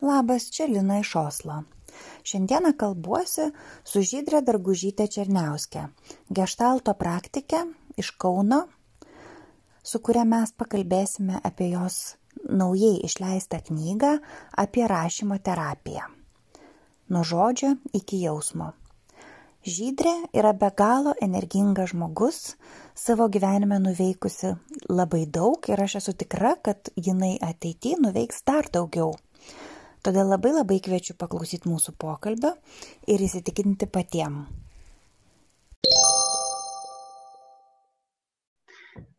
[0.00, 1.62] Labas, čia Lina iš Oslo.
[2.22, 3.46] Šiandieną kalbuosi
[3.84, 5.86] su Žydrė Dargužytė Černiauskė,
[6.28, 7.62] gestalto praktikė
[7.96, 8.66] iš Kauno,
[9.80, 14.18] su kuria mes pakalbėsime apie jos naujai išleistą knygą
[14.60, 16.04] apie rašymo terapiją.
[17.08, 18.74] Nuo žodžio iki jausmo.
[19.64, 22.42] Žydrė yra be galo energingas žmogus,
[22.94, 24.52] savo gyvenime nuveikusi
[24.92, 29.14] labai daug ir aš esu tikra, kad jinai ateityje nuveiks dar daugiau.
[30.06, 32.52] Todėl labai labai kviečiu paklausyti mūsų pokalbio
[33.10, 34.36] ir įsitikinti patiem.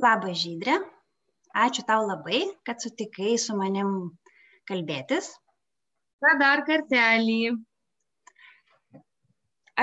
[0.05, 0.77] Labas Žydrė,
[1.65, 3.89] ačiū tau labai, kad sutikai su manim
[4.71, 5.27] kalbėtis.
[6.23, 7.37] Na dar kartelį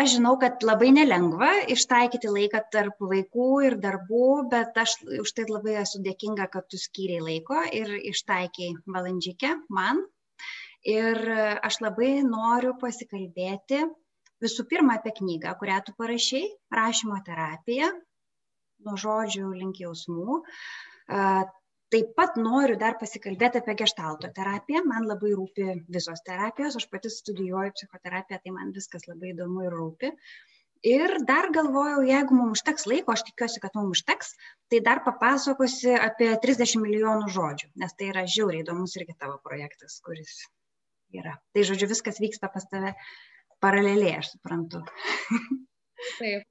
[0.00, 4.24] aš žinau kad labai nelengva ištaikyti laiką tarp vaikų ir darbų
[4.56, 10.00] bet aš už tai labai esu dėkinga kad tu skyrei laiko ir ištaikei valandžikę man
[10.84, 11.20] ir
[11.64, 13.82] aš labai noriu pasikalbėti
[14.44, 16.44] visų pirma apie knygą kurią tu parašei
[16.78, 17.90] rašymo terapija
[18.84, 20.40] nuo žodžių link jausmų.
[21.94, 24.82] Taip pat noriu dar pasikalbėti apie geštalto terapiją.
[24.88, 26.78] Man labai rūpi visos terapijos.
[26.80, 30.10] Aš pati studijuoju psichoterapiją tai man viskas labai įdomu ir rūpi.
[30.84, 34.34] Ir dar galvojau jeigu mum užteks laiko aš tikiuosi kad mum užteks
[34.72, 39.96] tai dar papasakosi apie trisdešim milijonų žodžių nes tai yra žiauriai įdomus irgi tavo projektas
[40.04, 40.42] kuris
[41.20, 41.36] yra.
[41.54, 42.94] Tai žodžiu viskas vyksta pas tave
[43.62, 44.82] paraleliai aš suprantu.
[46.20, 46.44] Taip.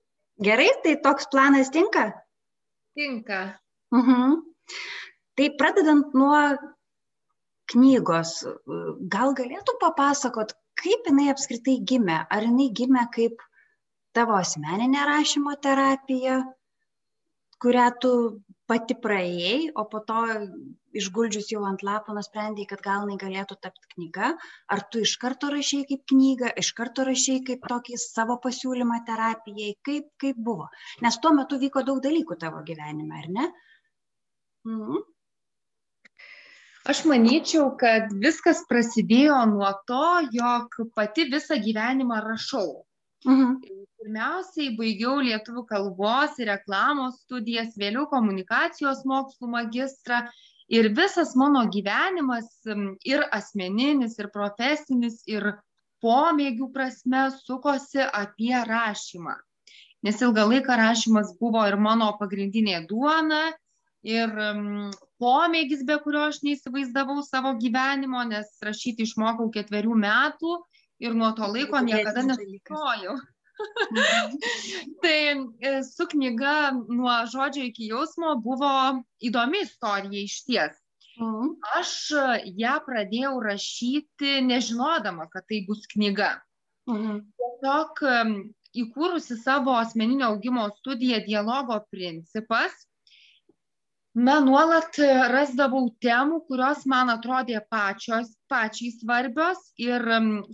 [0.44, 2.10] Gerai tai toks planas tinka?
[2.98, 3.42] Tinka.
[3.94, 4.40] Mhm.
[5.38, 6.40] Tai pradedant nuo
[7.74, 8.34] knygos
[9.14, 12.24] gal galėtum papasakot kaip jinai apskritai gimė?
[12.30, 13.42] Ar jinai gimė kaip
[14.14, 16.42] tavo asmeninė rašymo terapija
[17.64, 18.12] kurią tu
[18.74, 20.22] pati praėjai o po to
[21.02, 24.32] išguldžius jau ant lapo nusprendei kad gal jinai galėtų tapt knyga
[24.76, 29.74] ar tu iš karto rašei kaip knygą iš karto rašei kaip tokį savo pasiūlymą terapijai
[29.90, 30.70] kaip kaip buvo
[31.06, 33.50] nes tuo metu vyko daug dalykų tavo gyvenime ar ne
[34.70, 35.04] mhm.
[36.92, 42.66] Aš manyčiau, kad viskas prasidėjo nuo to, jog pati visą gyvenimą rašau.
[43.26, 43.60] Mhm.
[44.04, 50.26] Pirmiausiai baigiau lietuvių kalbos ir reklamos studijas, vėliau komunikacijos mokslų magistrą
[50.68, 52.50] ir visas mano gyvenimas
[53.08, 55.54] ir asmeninis, ir profesinis, ir
[56.04, 59.38] pomėgių prasme sukosi apie rašymą.
[60.04, 63.54] Nes ilgą laiką rašymas buvo ir mano pagrindinė duona,
[64.04, 64.32] ir
[65.24, 70.58] pomėgis, be kurio aš neįsivaizdavau savo gyvenimo, nes rašyti išmokau ketverių metų
[71.00, 73.16] ir nuo to laiko niekada nesustojau.
[73.18, 73.30] Mhm.
[75.02, 75.18] tai
[75.62, 78.72] e, su knyga nuo žodžio iki jausmo buvo
[79.22, 80.80] įdomi istorija iš ties.
[81.20, 81.54] Mhm.
[81.80, 81.92] Aš
[82.58, 86.34] ją pradėjau rašyti nežinodama, kad tai bus knyga.
[86.90, 87.22] Mhm.
[87.40, 88.04] Tiesiog
[88.84, 92.74] įkūrusi savo asmeninio augimo studiją dialogo principas,
[94.14, 94.98] na nuolat
[95.34, 100.06] rasdavau temų kurios man atrodė pačios pačiai svarbios ir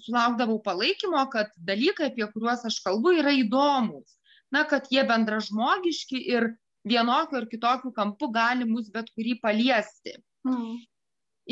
[0.05, 4.15] sulaukdavau palaikymo kad dalykai apie kuriuos aš kalbu yra įdomūs
[4.55, 6.53] na kad jie bendražmogiški ir
[6.91, 10.15] vienokiu ar kitokiu kampu gali mus bet kurį paliesti
[10.47, 10.77] mm.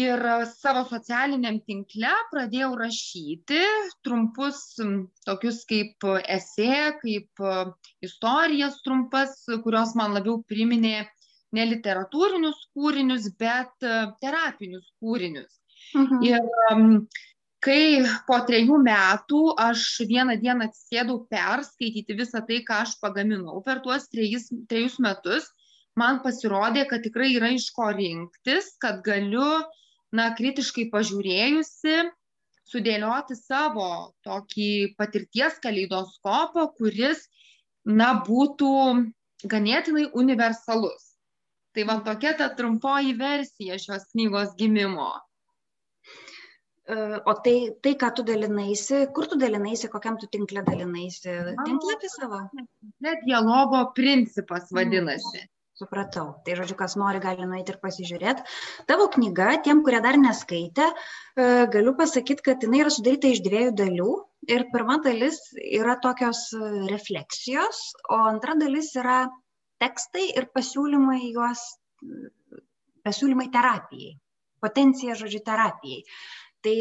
[0.06, 3.62] ir savo socialiniam tinkle pradėjau rašyti
[4.08, 4.64] trumpus
[5.28, 6.08] tokius kaip
[6.40, 6.72] esė
[7.04, 7.46] kaip
[8.10, 9.38] istorijas trumpas
[9.68, 10.98] kurios man labiau priminė
[11.56, 13.94] ne literatūrinius kūrinius, bet e,
[14.24, 15.57] terapinius kūrinius.
[15.96, 16.24] Mhm.
[16.26, 16.42] Ir
[17.64, 23.82] kai po trejų metų aš vieną dieną atsisėdau perskaityti visą tai, ką aš pagaminau per
[23.86, 25.50] tuos trejus, trejus metus,
[25.98, 29.64] man pasirodė, kad tikrai yra iš ko rinktis, kad galiu,
[30.14, 31.98] na, kritiškai pažiūrėjusi,
[32.68, 37.26] sudėlioti savo tokį patirties kaleidoskopą, kuris,
[37.88, 38.72] na, būtų
[39.50, 41.14] ganėtinai universalus.
[41.76, 45.12] Tai va tokia ta trumpoji versija šios knygos gimimo.
[46.88, 51.34] E, o tai, tai, ką tu dalinaisi, kur tu dalinaisi, kokiam tu tinklė dalinaisi?
[51.68, 52.40] Tinklapį savo?
[53.04, 54.78] Net dialogo principas mm.
[54.80, 55.42] vadinasi.
[55.44, 55.54] Mm.
[55.78, 56.30] Supratau.
[56.46, 58.46] Tai žodžiu, kas nori, gali nueiti ir pasižiūrėti.
[58.90, 63.76] Tavo knyga, tiem, kurie dar neskaitė, e, galiu pasakyti, kad jinai yra sudaryta iš dviejų
[63.84, 64.16] dalių.
[64.48, 66.48] Ir pirma dalis yra tokios
[66.90, 69.26] refleksijos, o antra dalis yra
[69.84, 71.64] tekstai ir pasiūlymai juos,
[73.06, 74.16] pasiūlymai terapijai,
[74.64, 76.02] potencija, žodžiu, terapijai.
[76.66, 76.76] Tai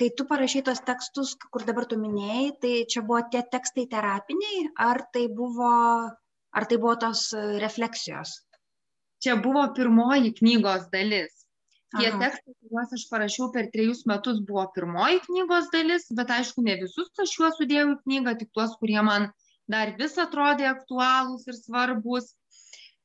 [0.00, 4.70] kai tu parašai tos tekstus, kur dabar tu minėjai, tai čia buvo tie tekstai terapiniai,
[4.88, 5.72] ar tai buvo,
[6.56, 7.28] ar tai buvo tos
[7.64, 8.38] refleksijos?
[9.20, 11.44] Čia buvo pirmoji knygos dalis.
[11.90, 12.18] Tie Aha.
[12.22, 17.10] tekstai, kuriuos aš parašiau per trejus metus, buvo pirmoji knygos dalis, bet aišku, ne visus
[17.24, 19.26] aš juos sudėjau į knygą, tik tuos, kurie man
[19.70, 22.30] dar vis atrodė aktualūs ir svarbus,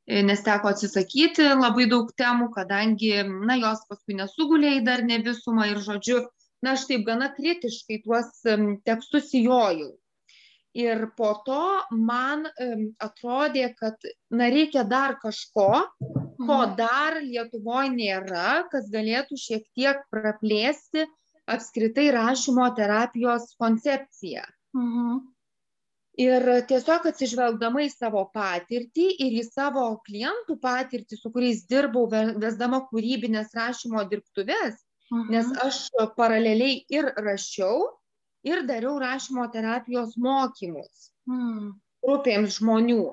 [0.07, 5.69] nes teko atsisakyti labai daug temų, kadangi, na, jos paskui nesugulė į dar ne visumą
[5.71, 6.21] ir, žodžiu,
[6.61, 8.29] na, aš taip gana kritiškai tuos
[8.85, 9.93] tekstus įjojau.
[10.75, 11.65] Ir po to
[11.95, 12.43] man
[12.99, 13.95] atrodė, kad,
[14.29, 16.73] na, reikia dar kažko, ko mhm.
[16.77, 21.07] dar Lietuvoje nėra, kas galėtų šiek tiek praplėsti
[21.47, 24.43] apskritai rašymo terapijos koncepciją.
[24.75, 25.23] Mhm.
[26.21, 32.85] Ir tiesiog atsižvelgdama į savo patirtį ir į savo klientų patirtį, su kuriais dirbau vesdama
[32.87, 34.79] kūrybinės rašymo dirbtuves,
[35.11, 35.27] mhm.
[35.33, 35.81] nes aš
[36.15, 37.89] paraleliai ir rašiau,
[38.47, 41.75] ir dariau rašymo terapijos mokymus mhm.
[42.05, 43.03] grupėms žmonių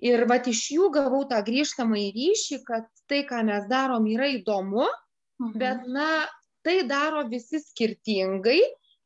[0.00, 4.86] ir vat iš jų gavau tą grįžtamąjį ryšį, kad tai, ką mes darom, yra įdomu,
[5.40, 5.56] mhm.
[5.60, 6.08] bet, na,
[6.64, 8.60] tai daro visi skirtingai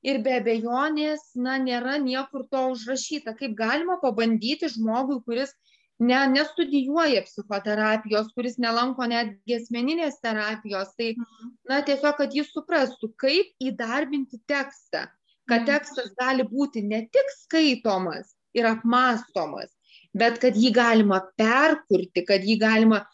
[0.04, 3.34] ir be abejonės, na, nėra niekur to užrašyta.
[3.38, 5.54] Kaip galima pabandyti žmogui, kuris
[5.98, 11.54] ne, nestudijuoja psichoterapijos, kuris nelanko netgi asmeninės terapijos, tai, mhm.
[11.70, 15.06] na, tiesiog, kad jis suprastų, kaip įdarbinti tekstą,
[15.48, 15.70] kad mhm.
[15.72, 19.72] tekstas gali būti ne tik skaitomas ir apmastomas,
[20.14, 23.04] bet kad jį galima perkurti, kad jį galima,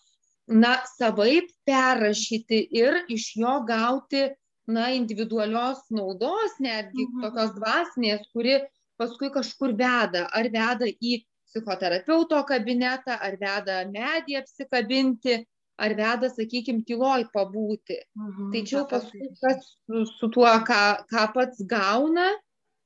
[0.50, 4.26] na, savaip perrašyti ir iš jo gauti,
[4.74, 7.24] na, individualios naudos, netgi mhm.
[7.26, 8.58] tokios dvasinės, kuri
[9.00, 11.20] paskui kažkur veda, ar veda į
[11.50, 15.40] psichoterapeuto kabinetą, ar veda medį apsikabinti,
[15.80, 17.96] ar veda, sakykime, tyloj pabūti.
[18.18, 22.28] Mhm, tai čia paskui kas su, su tuo, ką, ką pats gauna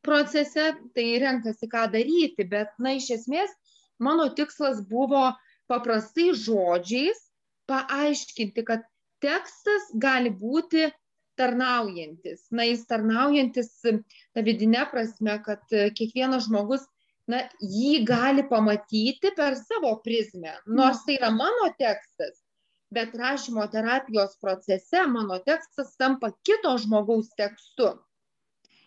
[0.04, 3.52] procese, tai renkasi, ką daryti, bet, na, iš esmės,
[3.98, 5.30] mano tikslas buvo
[5.70, 7.20] paprastai žodžiais
[7.70, 8.84] paaiškinti, kad
[9.24, 10.90] tekstas gali būti
[11.38, 12.46] tarnaujantis.
[12.54, 16.86] Na, jis tarnaujantis ta vidinė prasme, kad kiekvienas žmogus,
[17.30, 20.56] na, jį gali pamatyti per savo prizmę.
[20.66, 22.42] Nors tai yra mano tekstas,
[22.94, 27.94] bet rašymo terapijos procese mano tekstas tampa kito žmogaus tekstu.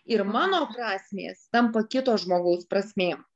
[0.08, 3.26] Ir mano prasmės tampa kito žmogaus prasmėm.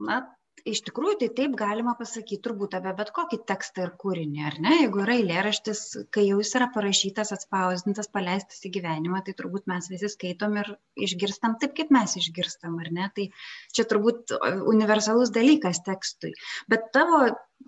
[0.00, 0.22] na
[0.68, 4.72] iš tikrųjų tai taip galima pasakyti turbūt apie bet kokį tekstą ir kūrinį, ar ne?
[4.80, 5.82] Jeigu yra eilėraštis,
[6.14, 10.72] kai jau jis yra parašytas, atspausdintas, paleistas į gyvenimą, tai turbūt mes visi skaitom ir
[11.08, 13.10] išgirstam taip, kaip mes išgirstam, ar ne?
[13.16, 13.28] Tai
[13.76, 14.34] čia turbūt
[14.74, 16.32] universalus dalykas tekstui.
[16.72, 17.26] Bet tavo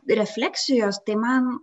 [0.08, 1.58] refleksijos, tai man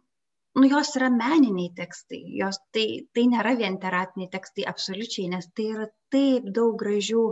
[0.56, 5.72] nu, jos yra meniniai tekstai, jos, tai, tai nėra vien terapiniai tekstai absoliučiai, nes tai
[5.74, 7.26] yra taip daug gražių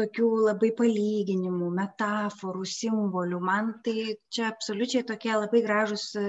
[0.00, 3.40] tokių labai palyginimų, metaforų, simbolių.
[3.44, 6.24] Man tai čia absoliučiai tokie labai gražus e,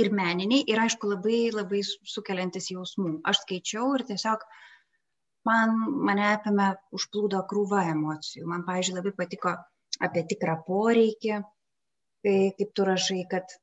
[0.00, 3.18] ir meniniai, ir aišku, labai, labai sukeliantis jausmų.
[3.28, 4.46] Aš skaičiau ir tiesiog
[5.48, 5.76] man,
[6.08, 8.46] mane apėmė užplūdo krūva emocijų.
[8.50, 9.54] Man, pavyzdžiui, labai patiko
[10.02, 11.38] apie tikrą poreikį,
[12.24, 13.54] kai, kaip tu rašai, kad,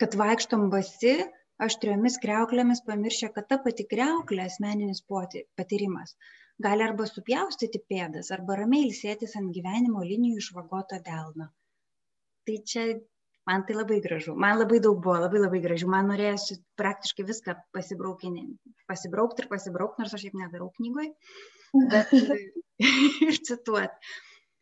[0.00, 1.18] kad vaikštom basi,
[1.66, 5.02] aštriomis kriauklėmis pamiršę, kad ta pati kriauklė, asmeninis
[5.58, 6.14] patyrimas,
[6.62, 11.50] gali arba supjaustyti pėdas, arba ramiai ilsėtis ant gyvenimo linijų išvagoto delno.
[12.48, 12.86] Tai čia
[13.48, 14.36] man tai labai gražu.
[14.36, 15.88] Man labai daug buvo, labai labai gražu.
[15.90, 21.12] Man norėjusi praktiškai viską pasibraukti ir pasibraukti, nors aš šiaip nedarau knygoj,
[21.92, 22.14] bet
[23.28, 24.16] ir cituoti.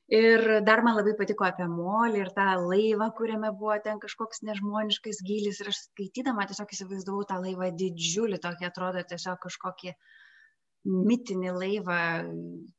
[0.07, 5.19] Ir dar man labai patiko apie molį ir tą laivą, kuriame buvo ten kažkoks nežmoniškas
[5.27, 5.59] gilis.
[5.59, 9.97] Ir aš skaitydama tiesiog įsivaizdavau tą laivą didžiulį, tokį atrodo tiesiog kažkokį
[10.87, 11.99] mitinį laivą,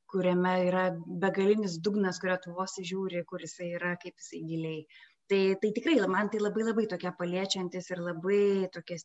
[0.07, 0.85] kuriame yra
[1.25, 4.81] begalinis dugnas, kurio tu vos žiūri, kur jisai yra, kaip jisai giliai.
[5.27, 9.01] Tai, tai tikrai man tai labai labai tokie paliečiantis ir labai tokie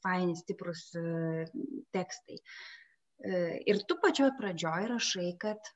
[0.00, 1.44] faini, stiprus uh,
[1.92, 2.40] tekstai.
[3.20, 5.75] Uh, ir tu pačioj pradžioj rašai, kad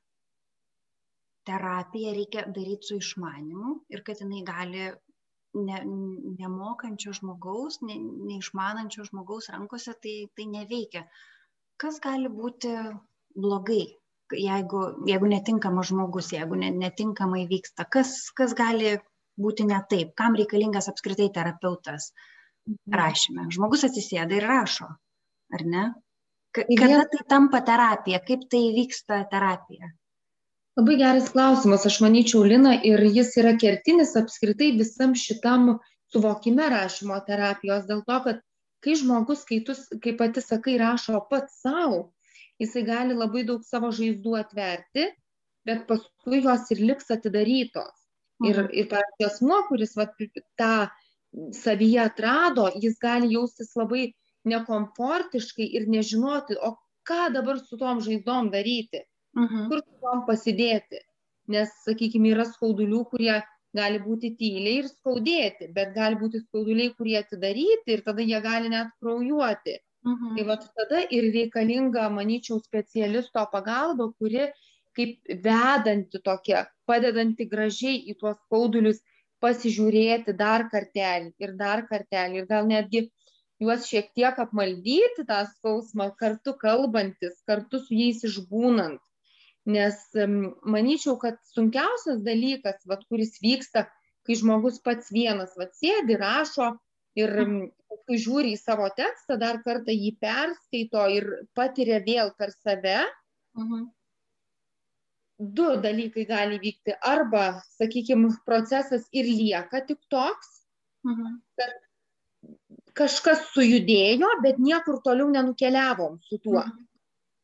[1.47, 4.89] terapiją reikia daryti su išmanimu ir kad jinai gali
[5.53, 5.79] ne,
[6.39, 7.97] nemokančio žmogaus, ne,
[8.29, 11.05] neišmanančio žmogaus rankose tai, tai neveikia.
[11.81, 12.71] Kas gali būti
[13.35, 13.83] blogai,
[14.37, 18.97] jeigu, jeigu netinkamas žmogus, jeigu ne, netinkamai vyksta, kas, kas gali
[19.41, 22.11] būti ne taip, kam reikalingas apskritai terapeutas
[22.67, 22.95] mhm.
[23.01, 23.49] rašyme.
[23.55, 24.91] Žmogus atsisėda ir rašo,
[25.55, 25.89] ar ne?
[26.51, 29.87] Kada tai tampa terapija, kaip tai vyksta terapija?
[30.79, 35.73] Labai geras klausimas, aš manyčiau, Lina, ir jis yra kertinis apskritai visam šitam
[36.13, 38.39] suvokime rašymo terapijos, dėl to, kad
[38.85, 41.99] kai žmogus, kai tu, kaip pati sakai, rašo pats savo,
[42.61, 45.09] jisai gali labai daug savo žaizdų atverti,
[45.67, 47.97] bet paskui jos ir liks atidarytos.
[48.41, 48.71] Ir, mhm.
[48.73, 50.07] ir pavyzdžiui, asmo, kuris va,
[50.57, 50.73] tą
[51.55, 54.07] savyje atrado, jis gali jaustis labai
[54.47, 59.03] nekomfortiškai ir nežinoti, o ką dabar su tom žaizdom daryti,
[59.37, 59.67] mhm.
[59.69, 61.01] kur tom pasidėti.
[61.51, 63.35] Nes, sakykime, yra skaudulių, kurie
[63.75, 68.71] gali būti tyliai ir skaudėti, bet gali būti skauduliai, kurie atidaryti ir tada jie gali
[68.71, 69.77] net kraujuoti.
[70.07, 70.35] Mhm.
[70.35, 74.49] Tai va tada ir reikalinga, manyčiau, specialisto pagalba, kuri
[74.97, 78.99] kaip vedanti tokia, padedanti gražiai į tuos skaudulius
[79.41, 83.05] pasižiūrėti dar kartelį ir dar kartelį ir gal netgi
[83.61, 89.01] juos šiek tiek apmaldyti tą skausmą, kartu kalbantis, kartu su jais išbūnant.
[89.69, 89.97] Nes
[90.65, 93.85] manyčiau, kad sunkiausias dalykas, vat, kuris vyksta,
[94.25, 96.71] kai žmogus pats vienas vat, sėdi, rašo
[97.19, 97.33] ir
[98.07, 101.27] kai žiūri į savo tekstą, dar kartą jį perskaito ir
[101.57, 103.03] patiria vėl per save,
[103.59, 103.85] mhm.
[105.37, 106.97] du dalykai gali vykti.
[106.97, 110.61] Arba, sakykime, procesas ir lieka tik toks,
[111.05, 111.37] mhm.
[111.59, 111.77] kad
[112.97, 116.63] kažkas sujudėjo, bet niekur toliau nenukeliavom su tuo.
[116.63, 116.87] Mhm.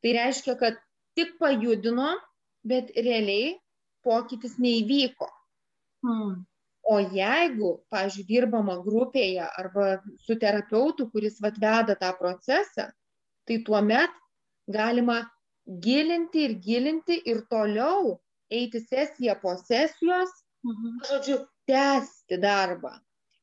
[0.04, 0.82] Tai reiškia, kad
[1.18, 2.20] tik pajudinom,
[2.68, 3.56] bet realiai
[4.06, 5.28] pokytis neįvyko.
[6.06, 6.38] Mhm.
[6.88, 12.86] O jeigu, pažiūrėjau, dirbama grupėje arba su terapeutu, kuris veda tą procesą,
[13.44, 14.14] tai tuomet
[14.72, 15.18] galima
[15.84, 18.16] gilinti ir gilinti ir toliau
[18.52, 20.32] eiti sesiją po sesijos,
[20.64, 21.02] mhm.
[21.10, 22.94] žodžiu, tęsti darbą,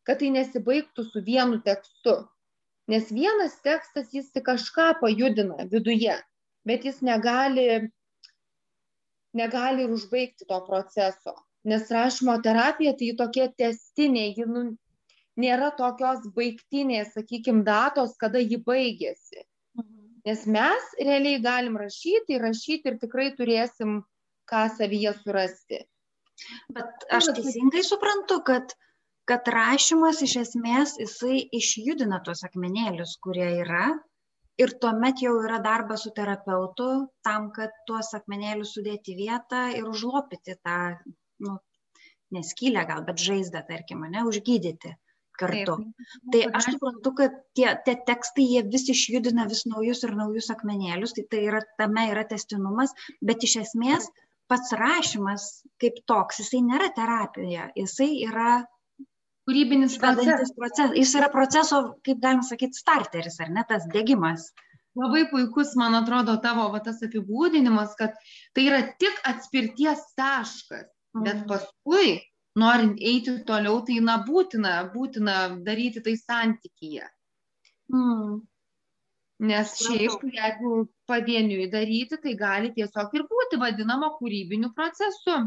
[0.09, 2.23] kad tai nesibaigtų su vienu tekstu.
[2.89, 6.17] Nes vienas tekstas jis tik kažką pajudina viduje,
[6.69, 7.67] bet jis negali,
[9.37, 11.37] negali ir užbaigti to proceso.
[11.65, 14.65] Nes rašymo terapija tai tokia testinė, ji nu,
[15.41, 19.45] nėra tokios baigtinės, sakykime, datos, kada ji baigėsi.
[20.25, 23.99] Nes mes realiai galim rašyti, rašyti ir tikrai turėsim
[24.49, 25.83] ką savyje surasti.
[26.77, 28.73] Bet aš teisingai suprantu, kad,
[29.29, 33.87] kad rašymas iš esmės jisai išjudina tuos akmenėlius, kurie yra.
[34.63, 36.89] Ir tuomet jau yra darbas su terapeutu
[37.27, 40.77] tam, kad tuos akmenėlius sudėti vietą ir užlopyti tą,
[41.43, 41.57] nu,
[42.35, 44.95] neskylę gal, bet žaizdą, tarkim, ne, užgydyti
[45.39, 45.77] kartu.
[45.81, 46.29] Taip.
[46.35, 51.17] Tai aš suprantu, kad tie, tie tekstai, jie vis išjudina vis naujus ir naujus akmenėlius,
[51.17, 54.07] tai, tai yra, tame yra testinumas, bet iš esmės
[54.51, 55.49] pats rašymas
[55.83, 58.63] kaip toks, jisai nėra terapija, jisai yra
[59.49, 60.53] kūrybinis procesas.
[60.57, 60.95] procesas.
[60.99, 64.51] Jis yra proceso, kaip galima sakyti, starteris, ar ne tas dėgymas.
[64.95, 68.15] Labai puikus, man atrodo, tavo va, tas apibūdinimas, kad
[68.55, 70.87] tai yra tik atspirties taškas,
[71.27, 72.21] bet paskui
[72.63, 77.09] norint eiti toliau, tai na būtina, būtina daryti tai santykyje.
[77.93, 78.43] Mm.
[79.45, 85.41] Nes šiaip, jeigu pavieniui daryti, tai gali tiesiog ir būti vadinama kūrybiniu procesu.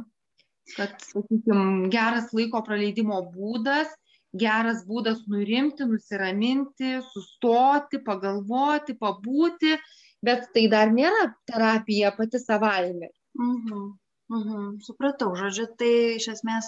[0.76, 3.94] Kad, sakykime, geras laiko praleidimo būdas,
[4.36, 9.78] geras būdas nurimti, nusiraminti, sustoti, pagalvoti, pabūti,
[10.26, 13.14] bet tai dar nėra terapija pati savaime.
[13.40, 13.88] Mhm.
[14.28, 16.68] Mhm, supratau, žodžiu, tai iš esmės,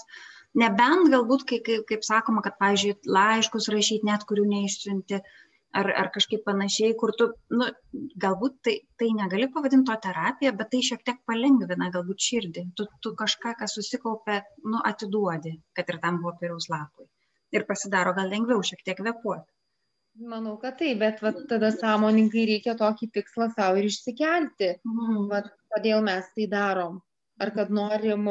[0.56, 5.20] nebent galbūt, kai, kaip, kaip sakoma, kad, pavyzdžiui, laiškus rašyti net, kurių neišsiunti,
[5.77, 7.67] ar, ar kažkaip panašiai, kur tu, nu,
[8.23, 12.65] galbūt tai, tai negali pavadinti to terapija, bet tai šiek tiek palengvina galbūt širdį.
[12.77, 17.07] Tu, tu kažką, kas susikaupė, nu, atiduodi, kad ir tam popieriaus lapui.
[17.55, 19.49] Ir pasidaro gal lengviau šiek tiek vepuoti.
[20.29, 24.73] Manau, kad taip, bet vat, tada sąmoningai reikia tokį tikslą savo ir išsikelti.
[24.83, 25.29] Mhm.
[25.31, 26.99] Vat, kodėl mes tai darom
[27.39, 28.25] ar kad norim,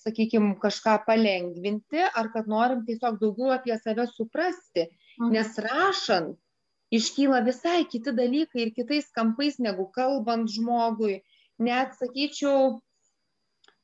[0.00, 4.88] sakykim, kažką palengvinti, ar kad norim tiesiog daugiau apie save suprasti.
[5.20, 5.30] Mhm.
[5.36, 6.36] Nes rašant
[6.94, 11.20] iškyla visai kiti dalykai ir kitais kampais negu kalbant žmogui.
[11.58, 12.78] Net, sakyčiau,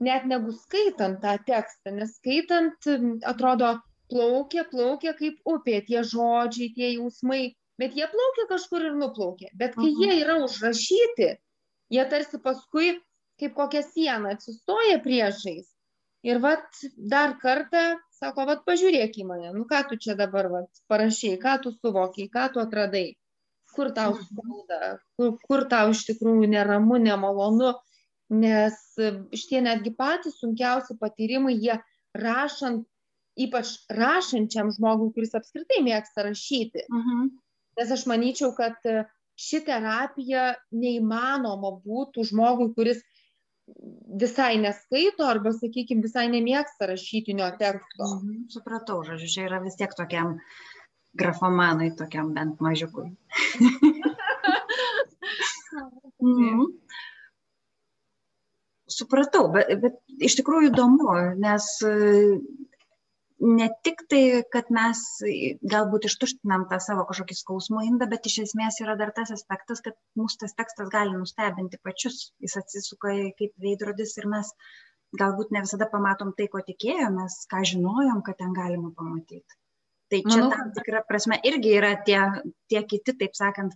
[0.01, 2.89] net negu skaitant tą tekstą, nes skaitant
[3.27, 3.75] atrodo
[4.13, 9.51] plaukia, plaukia kaip upė tie žodžiai, tie jausmai, bet jie plaukia kažkur ir nuplaukia.
[9.55, 10.03] Bet kai mhm.
[10.03, 11.31] jie yra užrašyti,
[11.95, 12.95] jie tarsi paskui
[13.41, 15.67] kaip kokia siena atsistoja priešais.
[16.25, 16.65] Ir vat
[16.97, 21.59] dar kartą sako, vat pažiūrėk į mane, nu ką tu čia dabar vat, parašiai, ką
[21.65, 23.07] tu suvokiai, ką tu atradai,
[23.75, 24.25] kur tau mhm.
[24.29, 24.81] skauda,
[25.19, 27.75] kur, kur tau iš tikrųjų neramu, nemalonu,
[28.35, 28.77] nes
[29.37, 31.79] šitie netgi patys sunkiausi patyrimai, jie
[32.17, 32.87] rašant,
[33.41, 36.87] ypač rašančiam žmogui, kuris apskritai mėgsta rašyti.
[36.89, 37.25] Uh mhm.
[37.25, 37.33] -huh.
[37.75, 38.77] Nes aš manyčiau, kad
[39.35, 43.01] ši terapija neįmanoma būtų žmogui, kuris
[44.21, 48.09] visai neskaito arba, sakykime, visai nemėgsta rašytinio teksto.
[48.19, 50.37] Mhm, supratau, žodžiu, čia yra vis tiek tokiam
[51.19, 53.11] grafomanui, tokiam bent mažiukui.
[56.21, 56.67] mhm.
[58.95, 61.09] Supratau, bet, bet iš tikrųjų įdomu,
[61.41, 61.65] nes
[63.41, 65.01] ne tik tai, kad mes
[65.75, 69.99] galbūt ištuštinam tą savo kažkokį skausmų indą, bet iš esmės yra dar tas aspektas, kad
[70.19, 72.31] mūsų tas tekstas gali nustebinti pačius.
[72.43, 74.53] Jis atsisuka kaip veidrodis ir mes
[75.19, 79.59] galbūt ne visada pamatom tai, ko tikėjomės, ką žinojom, kad ten galima pamatyti.
[80.13, 82.21] Tai čia Manau, tam tikrą prasme irgi yra tie,
[82.71, 83.75] tie kiti, taip sakant,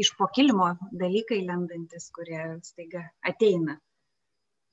[0.00, 3.76] iš pokilimo dalykai lendantis, kurie staiga ateina.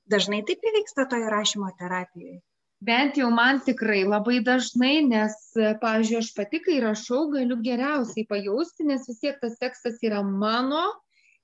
[0.07, 2.39] Dažnai taip įvyksta toje rašymo terapijoje.
[2.77, 5.33] Bent jau man tikrai labai dažnai, nes,
[5.81, 10.83] pavyzdžiui, aš pati, kai rašau, galiu geriausiai pajausti, nes vis tiek tas tekstas yra mano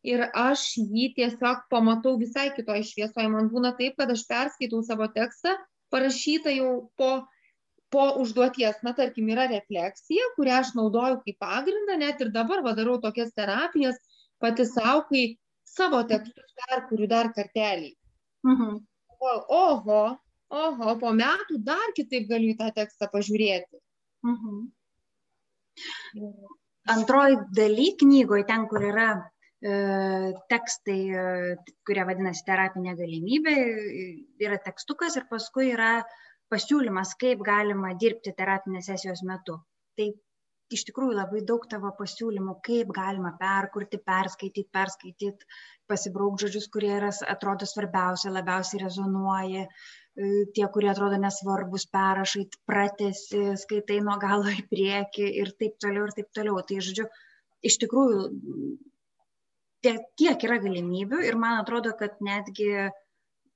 [0.06, 3.32] ir aš jį tiesiog pamatau visai kitoj šviesoje.
[3.34, 5.56] Man būna taip, kad aš perskaitau savo tekstą,
[5.90, 6.72] parašytą jau
[7.02, 7.12] po,
[7.90, 8.84] po užduoties.
[8.86, 13.98] Na, tarkim, yra refleksija, kurią aš naudoju kaip pagrindą, net ir dabar vadarau tokias terapijas
[14.44, 15.26] pati savo, kai
[15.66, 17.96] savo tekstus perkuriu dar kartelį.
[18.46, 18.84] Mhm.
[19.24, 20.04] Oho,
[20.54, 23.82] oho, po metų dar kitaip galiu į tą tekstą pažiūrėti.
[24.30, 24.64] Mhm.
[26.94, 31.56] Antroji daly knygoje, ten, kur yra e, tekstai, e,
[31.88, 33.56] kurie vadinasi terapinė galimybė,
[34.44, 35.94] yra tekstukas ir paskui yra
[36.54, 39.58] pasiūlymas, kaip galima dirbti terapinės sesijos metu.
[39.98, 40.10] Tai
[40.74, 45.50] iš tikrųjų labai daug tavo pasiūlymų, kaip galima perkurti, perskaityti, perskaityti,
[45.90, 49.68] pasibrauk žodžius, kurie yra, atrodo svarbiausia, labiausiai rezonuoja,
[50.16, 56.16] tie, kurie atrodo nesvarbus, perrašai, pratesi, skaitai nuo galo į priekį ir taip toliau ir
[56.18, 56.60] taip toliau.
[56.70, 57.08] Tai, žodžiu,
[57.66, 58.28] iš tikrųjų,
[60.22, 62.70] tiek yra galimybių ir man atrodo, kad netgi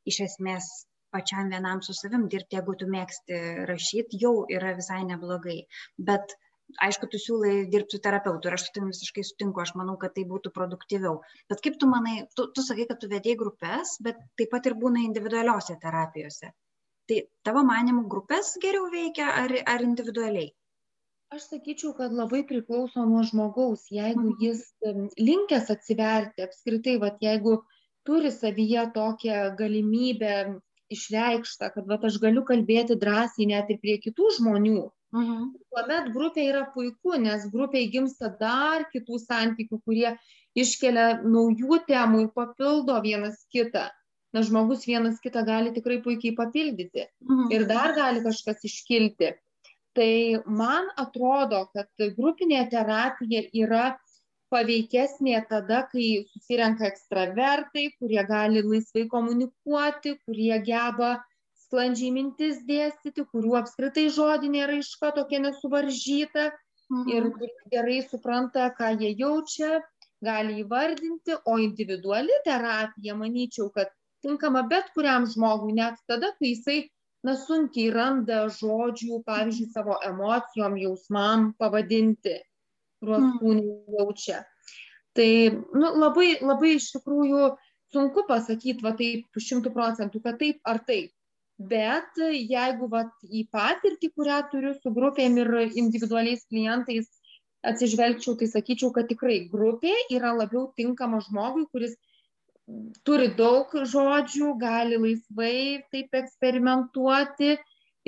[0.08, 0.72] iš esmės
[1.14, 3.38] pačiam vienam su savim dirbti, jeigu tu mėgsti
[3.70, 5.62] rašyti, jau yra visai neblogai.
[6.10, 6.36] Bet
[6.84, 10.14] aišku, tu siūlai dirbti su terapeutu ir aš su tavimi visiškai sutinku, aš manau, kad
[10.18, 11.22] tai būtų produktyviau.
[11.52, 14.78] Bet kaip tu manai, tu, tu sakai, kad tu vedėjai grupės, bet taip pat ir
[14.82, 16.52] būna individualiuose terapijose.
[17.08, 20.52] Tai tavo manimų grupės geriau veikia ar, ar individualiai?
[21.36, 23.88] Aš sakyčiau, kad labai priklauso nuo žmogaus.
[23.92, 24.38] Jeigu mhm.
[24.44, 24.62] jis
[25.20, 27.58] linkęs atsiverti, apskritai, vat, jeigu
[28.08, 30.36] turi savyje tokią galimybę
[30.96, 35.52] išreikštą, kad vat, aš galiu kalbėti drąsiai net ir prie kitų žmonių, Mhm.
[35.72, 40.10] Tuomet grupė yra puiku, nes grupė įgimsta dar kitų santykių, kurie
[40.58, 43.88] iškelia naujų temų, papildo vienas kitą.
[44.36, 47.48] Na, žmogus vienas kitą gali tikrai puikiai papildyti mhm.
[47.56, 49.32] ir dar gali kažkas iškilti.
[49.98, 50.12] Tai
[50.46, 53.86] man atrodo, kad grupinė terapija yra
[54.54, 61.16] paveikesnė tada, kai susirenka ekstravertai, kurie gali laisvai komunikuoti, kurie geba
[61.68, 67.08] sklandžiai mintis dėstyti, kurių apskritai žodinė raiška tokia nesuvaržyta mhm.
[67.12, 67.30] ir
[67.74, 69.82] gerai supranta, ką jie jaučia,
[70.24, 73.92] gali įvardinti, o individuali terapija, manyčiau, kad
[74.26, 76.80] tinkama bet kuriam žmogui, net tada, kai jisai
[77.28, 82.40] na, sunkiai randa žodžių, pavyzdžiui, savo emocijom, jausmam pavadinti,
[83.02, 83.38] kuriuos mm.
[83.44, 84.42] kūnai jaučia.
[85.18, 85.30] Tai
[85.74, 87.52] nu, labai, labai iš tikrųjų
[87.94, 91.14] sunku pasakyti, va taip, šimtų procentų, kad taip ar taip
[91.58, 97.10] bet jeigu vat į patirtį kurią turiu su grupėm ir individualiais klientais
[97.66, 101.98] atsižvelgčiau tai sakyčiau kad tikrai grupė yra labiau tinkama žmogui kuris
[103.08, 107.56] turi daug žodžių gali laisvai taip eksperimentuoti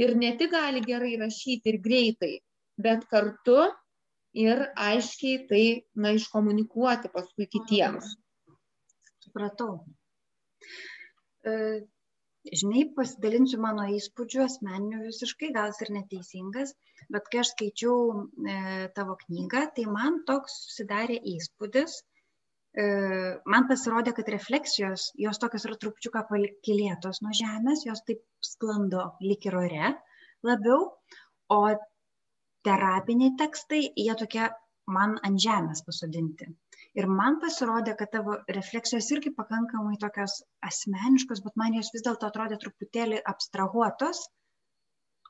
[0.03, 2.33] ir ne tik gali gerai rašyti ir greitai
[2.77, 3.59] bet kartu
[4.33, 5.63] ir aiškiai tai
[5.95, 8.13] na iškomunikuoti paskui kitiems.
[9.25, 9.85] Supratau.
[11.43, 11.53] E,
[12.47, 16.71] žinai pasidalinsiu mano įspūdžiu asmeniniu visiškai gal ir neteisingas
[17.15, 17.97] bet kai aš skaičiau
[18.53, 18.55] e,
[18.95, 22.85] tavo knygą tai man toks susidarė įspūdis e,
[23.53, 28.23] man pasirodė kad refleksijos jos tokios yra trupučiuką pakilėtos nuo žemės jos taip
[28.53, 29.93] sklando lyg ir ore
[30.51, 30.87] labiau
[31.57, 31.61] o
[32.67, 34.47] terapiniai tekstai jie tokie
[34.97, 36.47] man ant žemės pasodinti
[36.99, 40.35] ir man pasirodė kad tavo refleksijos irgi pakankamai tokios
[40.69, 44.21] asmeniškos bet man jos vis dėlto atrodė truputėlį abstrahuotos.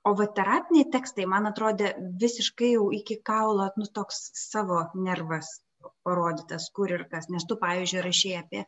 [0.08, 5.50] O va terapiniai tekstai man atrodė visiškai jau iki kaulo nu toks savo nervas
[6.08, 7.28] parodytas kur ir kas.
[7.34, 8.64] Nes tu pavyzdžiui rašei apie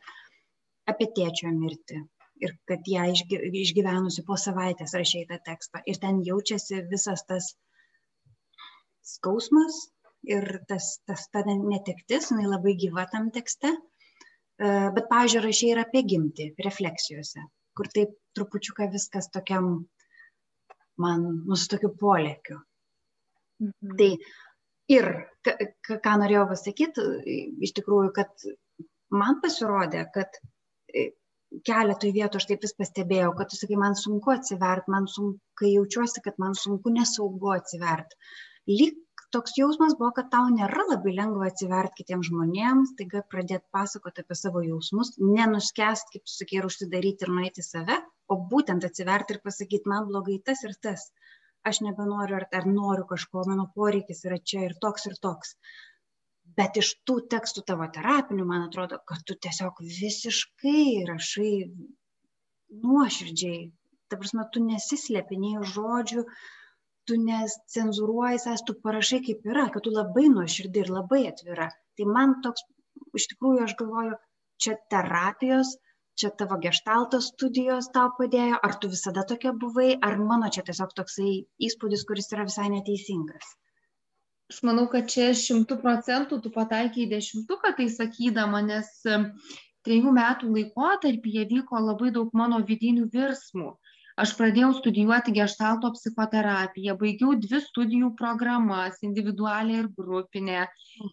[0.91, 2.01] apie tėčio mirtį
[2.45, 3.07] ir kad ją
[3.61, 5.81] išgyvenusi po savaitės rašei tą tekstą.
[5.91, 7.51] Ir ten jaučiasi visas tas
[9.15, 9.81] skausmas
[10.27, 13.73] ir tas, tas ta netektis, jinai labai gyva tam tekste.
[14.61, 17.45] E, bet, pavyzdžiui, rašiai ir apie gimti, refleksijose,
[17.77, 19.71] kur taip trupučiuką viskas tokiam,
[21.01, 22.59] man, mūsų tokiu polėkiu.
[23.61, 23.95] Mhm.
[23.97, 24.11] Tai
[24.91, 25.09] ir,
[25.87, 27.07] ką norėjau pasakyti,
[27.65, 28.49] iš tikrųjų, kad
[29.13, 30.39] man pasirodė, kad
[31.67, 35.73] keletoj vietų aš taip vis pastebėjau, kad tu sakai, man sunku atsiverti, man sunku, kai
[35.73, 38.17] jaučiuosi, kad man sunku nesaugu atsiverti.
[38.71, 38.99] Lyg
[39.35, 44.37] toks jausmas buvo, kad tau nėra labai lengva atsiverti kitiems žmonėms, taiga pradėti pasakoti apie
[44.39, 47.97] savo jausmus, nenuskest, kaip tu sakai, ir užsidaryti ir nueiti save,
[48.31, 51.07] o būtent atsiverti ir pasakyti, man blogai tas ir tas.
[51.67, 55.55] Aš nebenoriu ar, ar noriu kažko, mano poreikis yra čia ir toks ir toks.
[56.57, 61.53] Bet iš tų tekstų tavo terapinių, man atrodo, kad tu tiesiog visiškai rašai
[62.81, 63.61] nuoširdžiai.
[64.09, 66.25] Ta prasme, tu nesislepi nei žodžių,
[67.11, 71.69] tu nescenzuruoji savęs, tu parašai kaip yra, kad tu labai nuoširdį ir labai atvira.
[71.99, 72.67] Tai man toks,
[73.21, 74.19] iš tikrųjų, aš galvoju,
[74.65, 75.75] čia terapijos,
[76.19, 80.95] čia tavo gestaltos studijos tau padėjo, ar tu visada tokia buvai, ar mano čia tiesiog
[81.01, 81.33] toksai
[81.69, 83.57] įspūdis, kuris yra visai neteisingas
[84.51, 88.89] aš manau, kad čia šimtų procentų tu pataikiai dešimtuką tai sakydama, nes
[89.87, 93.71] trejų metų laikotarpyje vyko labai daug mano vidinių virsmų.
[94.21, 100.65] Aš pradėjau studijuoti gestalto psichoterapiją, baigiau dvi studijų programas, individualią ir grupinę.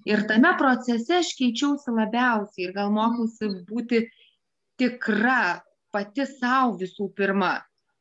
[0.09, 4.03] Ir tame procese aš keičiausi labiausiai ir gal mokiausi būti
[4.81, 5.63] tikra
[5.95, 7.55] pati savo visų pirma.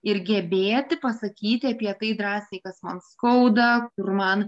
[0.08, 4.46] Ir gebėti pasakyti apie tai drąsiai, kas man skauda, kur man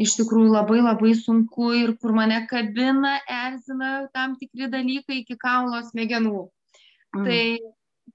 [0.00, 5.84] iš tikrųjų labai labai sunku ir kur mane kabina, erzina tam tikri dalykai iki kaulo
[5.90, 6.48] smegenų.
[7.12, 7.28] Mm.
[7.28, 7.42] Tai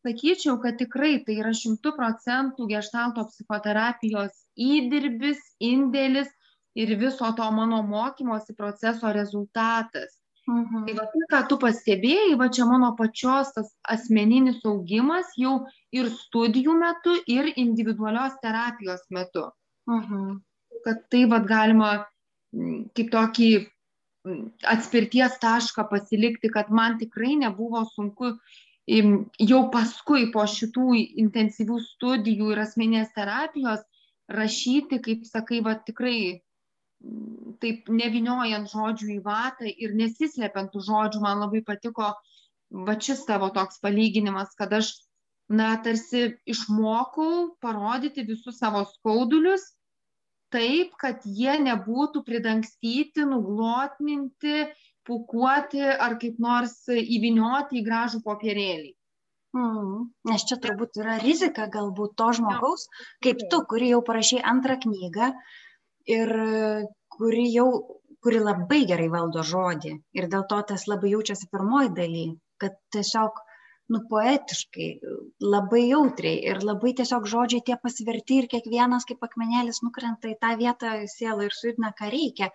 [0.05, 6.29] sakyčiau, kad tikrai tai yra šimtų procentų gestalto psichoterapijos įdirbis, indėlis
[6.77, 10.17] ir viso to mano mokymosi proceso rezultatas.
[10.47, 10.85] Mhm.
[10.87, 16.07] Tai va tai, ką tu pastebėjai, va čia mano pačios tas asmeninis augimas jau ir
[16.07, 19.49] studijų metu, ir individualios terapijos metu.
[19.87, 20.37] Mhm
[20.87, 21.89] kad tai vat galima
[22.95, 23.49] kaip tokį
[24.67, 28.33] atspirties tašką pasilikti, kad man tikrai nebuvo sunku
[28.87, 33.83] jau paskui po šitų intensyvių studijų ir asmenės terapijos
[34.31, 36.39] rašyti, kaip sakai, va tikrai
[37.03, 42.13] mm, taip neviniojant žodžių į vatą ir nesislepiant tų žodžių, man labai patiko
[42.71, 44.93] va šis tavo toks palyginimas, kad aš,
[45.47, 49.73] na, tarsi išmokau parodyti visus savo skaudulius
[50.51, 54.67] taip, kad jie nebūtų pridangstyti, nuglotninti,
[55.07, 58.91] pukuoti ar kaip nors įvinioti į gražų popierėlį.
[59.57, 62.87] Mm, nes čia turbūt yra rizika galbūt to žmogaus,
[63.25, 65.31] kaip tu, kuri jau parašy antrą knygą
[66.17, 66.33] ir
[67.15, 67.69] kuri jau,
[68.23, 72.25] kuri labai gerai valdo žodį ir dėl to tas labai jaučiasi pirmoji daly,
[72.61, 73.39] kad tiesiog
[73.95, 74.87] nu poetiškai
[75.53, 80.53] labai jautriai ir labai tiesiog žodžiai tie pasverti ir kiekvienas kaip akmenėlis nukrenta į tą
[80.59, 82.51] vietą sielą ir sujudina, ką reikia.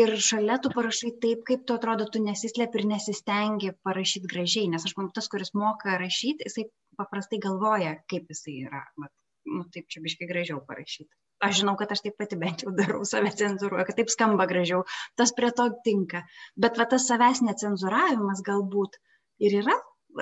[0.00, 4.86] Ir šalia tu parašai taip, kaip tu atrodo, tu nesislėpi ir nesistengi parašyti gražiai, nes
[4.88, 6.64] aš manau, tas, kuris moka rašyti, jisai
[7.00, 8.80] paprastai galvoja, kaip jisai yra.
[9.02, 9.12] Vat,
[9.52, 11.10] nu, taip čia biškai gražiau parašyti.
[11.44, 14.86] Aš žinau, kad aš taip pati bent jau darau, save cenzuruoju, kad taip skamba gražiau,
[15.20, 16.22] tas prie to tinka.
[16.64, 18.96] Bet va tas savęs necenzuravimas galbūt
[19.44, 19.76] ir yra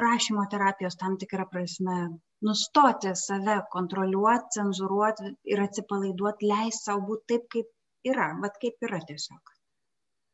[0.06, 2.00] rašymo terapijos tam tikra prasme
[2.46, 9.02] nustoti save kontroliuoti, cenzuruoti ir atsipalaiduoti, leisti savo būti taip, kaip yra, bet kaip yra
[9.12, 9.49] tiesiog.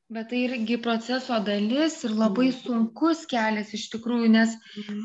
[0.09, 2.59] Bet tai irgi proceso dalis ir labai mhm.
[2.63, 5.01] sunkus kelias iš tikrųjų, nes mhm.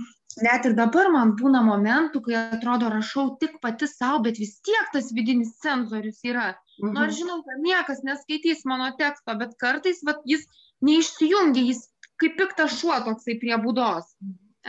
[0.46, 4.94] net ir dabar man būna momentų, kai atrodo rašau tik pati savo, bet vis tiek
[4.94, 6.52] tas vidinis cenzorius yra.
[6.78, 6.94] Mhm.
[7.00, 10.46] Nors žinau, kad niekas neskaitys mano teksto, bet kartais vat, jis
[10.86, 11.88] neišsijungia, jis
[12.22, 14.14] kaip piktas šuo toksai prie būdos.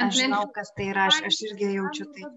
[0.00, 2.30] Aš žinau, kas tai yra, aš, aš irgi jaučiu tai.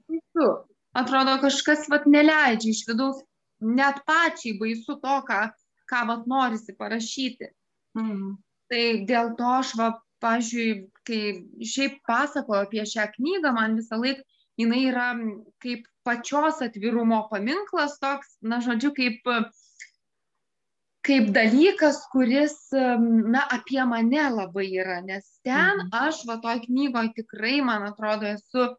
[1.00, 3.24] Atrodo, kažkas vat neleidžia iš vidaus,
[3.64, 5.46] net pačiai baisu to, ką,
[5.92, 7.56] ką vat norisi parašyti.
[7.98, 8.36] Mm.
[8.72, 9.92] Tai dėl to aš, va,
[10.24, 11.20] pažiūrėjau, kai
[11.74, 14.24] šiaip pasakoju apie šią knygą, man visą laiką
[14.58, 15.10] jinai yra
[15.64, 19.30] kaip pačios atvirumo paminklas toks, na, žodžiu, kaip
[21.06, 25.92] kaip dalykas, kuris, na, apie mane labai yra, nes ten mhm.
[25.94, 28.72] aš, va, toj knygoje tikrai, man atrodo, esu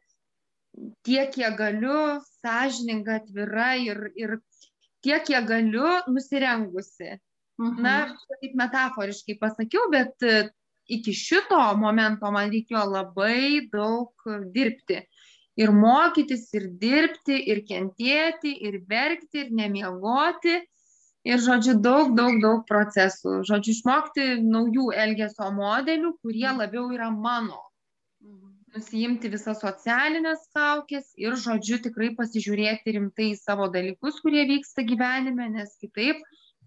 [1.07, 4.35] tiek, kiek galiu, sąžininga, atvira ir, ir
[5.07, 7.15] tiek, kiek galiu, nusirengusi.
[7.59, 7.83] Mhm.
[7.83, 7.97] Na,
[8.41, 10.51] taip metaforiškai pasakiau, bet e,
[10.93, 15.01] iki šito momento man reikėjo labai daug dirbti.
[15.57, 20.59] Ir mokytis, ir dirbti, ir kentėti, ir verkti, ir nemiegoti
[21.27, 23.41] ir, žodžiu, daug, daug, daug procesų.
[23.49, 27.63] Žodžiu, išmokti naujų elgesio modelių, kurie labiau yra mano.
[28.77, 35.49] Nusijimti visas socialinės kaukės ir, žodžiu, tikrai pasižiūrėti rimtai į savo dalykus, kurie vyksta gyvenime,
[35.55, 36.21] nes kitaip,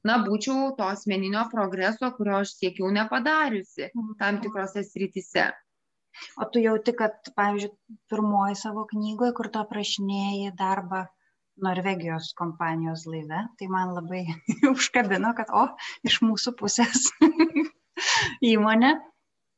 [0.07, 3.89] na, būčiau to asmeninio progreso, kurio aš siekiau nepadariusi
[4.21, 5.49] tam tikrose srityse.
[6.41, 11.05] O tu jauti, kad, pavyzdžiui, pirmoji savo knygoje, kur tu aprašinėjai darbą
[11.63, 14.23] Norvegijos kompanijos laive, tai man labai
[14.73, 15.67] užkabino, kad, o,
[16.07, 17.09] iš mūsų pusės
[18.53, 18.95] įmonė,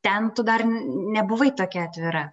[0.05, 2.27] ten tu dar nebuvai tokia atvira.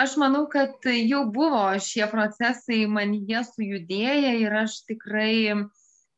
[0.00, 5.66] Aš manau, kad jau buvo šie procesai man jie sujudėję ir aš tikrai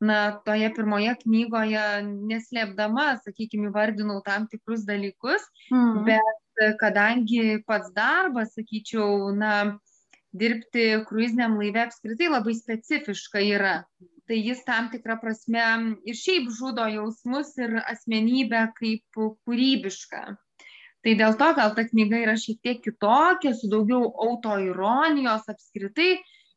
[0.02, 1.86] na, toje pirmoje knygoje
[2.30, 6.02] neslėpdama, sakykime, įvardinau tam tikrus dalykus, mm.
[6.08, 9.54] bet kadangi pats darbas, sakyčiau, na,
[10.32, 13.74] dirbti kruiziniam laive apskritai labai specifiška yra.
[14.28, 15.64] Tai jis tam tikrą prasme
[16.08, 20.22] ir šiaip žudo jausmus ir asmenybę kaip kūrybišką.
[21.02, 26.12] Tai dėl to gal ta knyga yra šiek tiek kitokia, su daugiau autoironijos apskritai,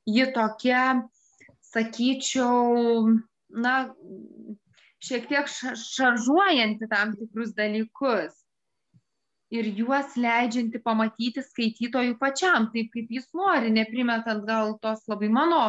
[0.05, 0.83] ji tokia,
[1.73, 3.09] sakyčiau,
[3.55, 3.75] na,
[5.05, 8.33] šiek tiek šaržuojanti tam tikrus dalykus
[9.53, 15.61] ir juos leidžianti pamatyti skaitytojų pačiam, taip kaip jis nori, neprimetant gal tos labai mano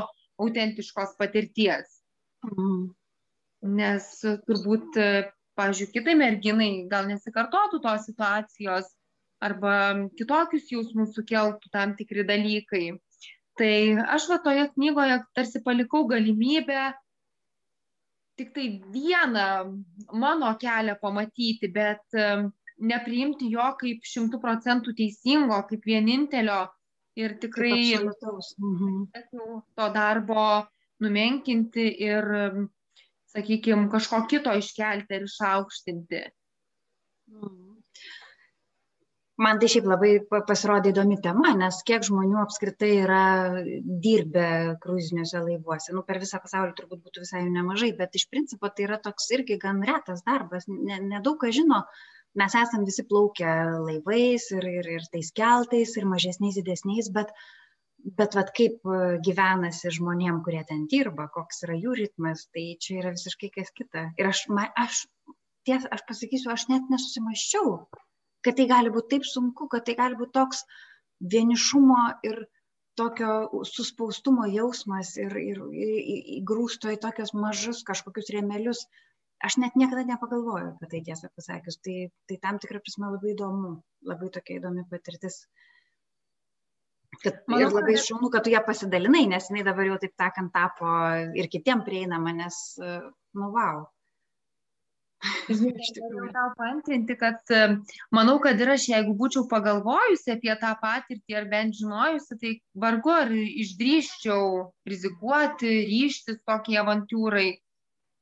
[0.42, 2.00] autentiškos patirties.
[2.46, 2.86] Mm.
[3.76, 4.08] Nes
[4.46, 4.96] turbūt
[5.56, 8.92] pavyzdžiui, kitai merginai gal nesikartotų tos situacijos
[9.44, 9.72] arba
[10.18, 12.86] kitokius jausmus sukeltų tam tikri dalykai.
[13.56, 13.74] Tai
[14.12, 16.90] aš va toje knygoje tarsi palikau galimybę
[18.36, 19.48] tik tai vieną
[20.12, 22.16] mano kelią pamatyti, bet
[22.76, 26.66] nepriimti jo kaip šimtų procentų teisingo, kaip vienintelio
[27.16, 29.06] ir tikrai mhm.
[29.76, 30.48] to darbo
[31.00, 32.28] numenkinti ir
[33.32, 36.22] sakykime, kažko kito iškelti ir išaukštinti.
[37.32, 37.65] Mm.
[39.44, 40.10] Man tai šiaip labai
[40.48, 43.24] pasirodė įdomi tema, nes kiek žmonių apskritai yra
[44.04, 44.46] dirbę
[44.80, 45.92] kruiziniuose laivuose.
[45.92, 49.58] Nu, per visą pasaulį turbūt būtų visai nemažai, bet iš principo tai yra toks irgi
[49.60, 50.64] gan retas darbas.
[50.70, 51.82] Nedaug ne kas žino,
[52.40, 53.52] mes esam visi plaukę
[53.84, 57.36] laivais ir, ir, ir tais keltais, ir mažesniais, didesniais, bet
[58.16, 58.96] bet vat kaip e,
[59.26, 64.08] gyvenasi žmonėm, kurie ten dirba, koks yra jų ritmas, tai čia yra visiškai kas kita.
[64.20, 64.44] Ir aš,
[64.78, 65.00] aš
[65.66, 67.72] ties, aš pasakysiu, aš net nesusimaščiau,
[68.46, 70.62] kad tai gali būti taip sunku, kad tai gali būti toks
[71.34, 72.44] vienišumo ir
[72.96, 78.86] tokio suspaustumo jausmas ir, ir, ir įgrūsto į tokius mažus kažkokius rėmelius.
[79.44, 81.76] Aš net niekada nepagalvoju apie tai tiesą pasakius.
[81.84, 81.96] Tai,
[82.28, 83.74] tai tam tikrą prasme labai įdomu,
[84.08, 85.42] labai tokia įdomi patirtis.
[87.20, 88.04] Kad Manau, ir labai kad...
[88.06, 90.88] šaunu, kad tu ją pasidalinai, nes jinai dabar jau taip sakant tapo
[91.36, 93.84] ir kitiem prieinama, nes, nu, wow.
[95.50, 96.30] Iš tikrųjų.
[96.34, 97.52] Tau paantrinti, kad
[98.14, 102.52] manau, kad ir aš, jeigu būčiau pagalvojusi apie tą patirtį ar bent žinojusi, tai
[102.84, 107.48] vargu ar išdryščiau rizikuoti, ryštis tokiai avantūrai.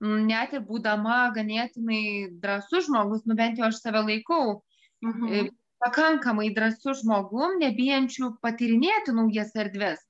[0.05, 4.63] Net ir būdama ganėtinai drasus žmogus, nu bent jau aš save laikau,
[5.05, 5.53] mhm
[5.85, 10.01] pakankamai drąsiu žmogum, nebijančiu patirinėti naujas erdves.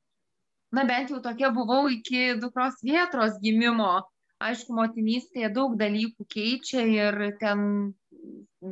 [0.74, 4.02] Na bent jau tokia buvau iki dukros vietros gimimo.
[4.42, 7.94] Aišku, motinystėje daug dalykų keičia ir ten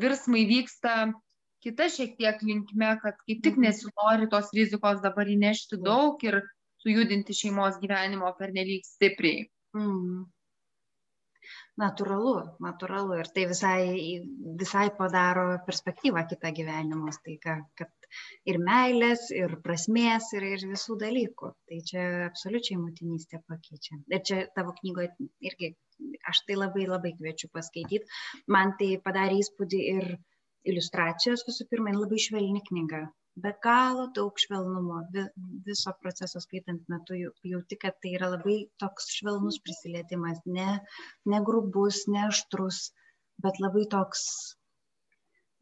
[0.02, 1.12] virsmai vyksta
[1.62, 3.68] kita šiek tiek linkme, kad kaip tik mhm.
[3.68, 6.40] nesinori tos rizikos dabar įnešti daug ir
[6.82, 9.46] sujudinti šeimos gyvenimo per nelik stipriai.
[9.78, 10.24] Mm
[11.80, 12.32] natūralu
[12.64, 13.18] natūralu.
[13.22, 13.84] Ir tai visai
[14.62, 18.10] visai padaro perspektyvą kitą gyvenimo staiga kad
[18.52, 21.52] ir meilės ir prasmės ir ir visų dalykų.
[21.70, 24.02] Tai čia absoliučiai motinystė pakeičia.
[24.12, 25.12] Ir čia tavo knygoje
[25.50, 25.72] irgi
[26.28, 28.06] aš tai labai labai kviečiu paskaityt.
[28.56, 30.12] Man tai padarė įspūdį ir
[30.68, 35.24] iliustracijos visų pirma labai švelni knyga be galo daug švelnumo vi
[35.66, 37.18] viso proceso skaitant metu
[37.52, 40.68] jauti kad tai yra labai toks švelnus prisilietimas ne
[41.34, 42.82] ne grubus ne aštrus
[43.46, 44.26] bet labai toks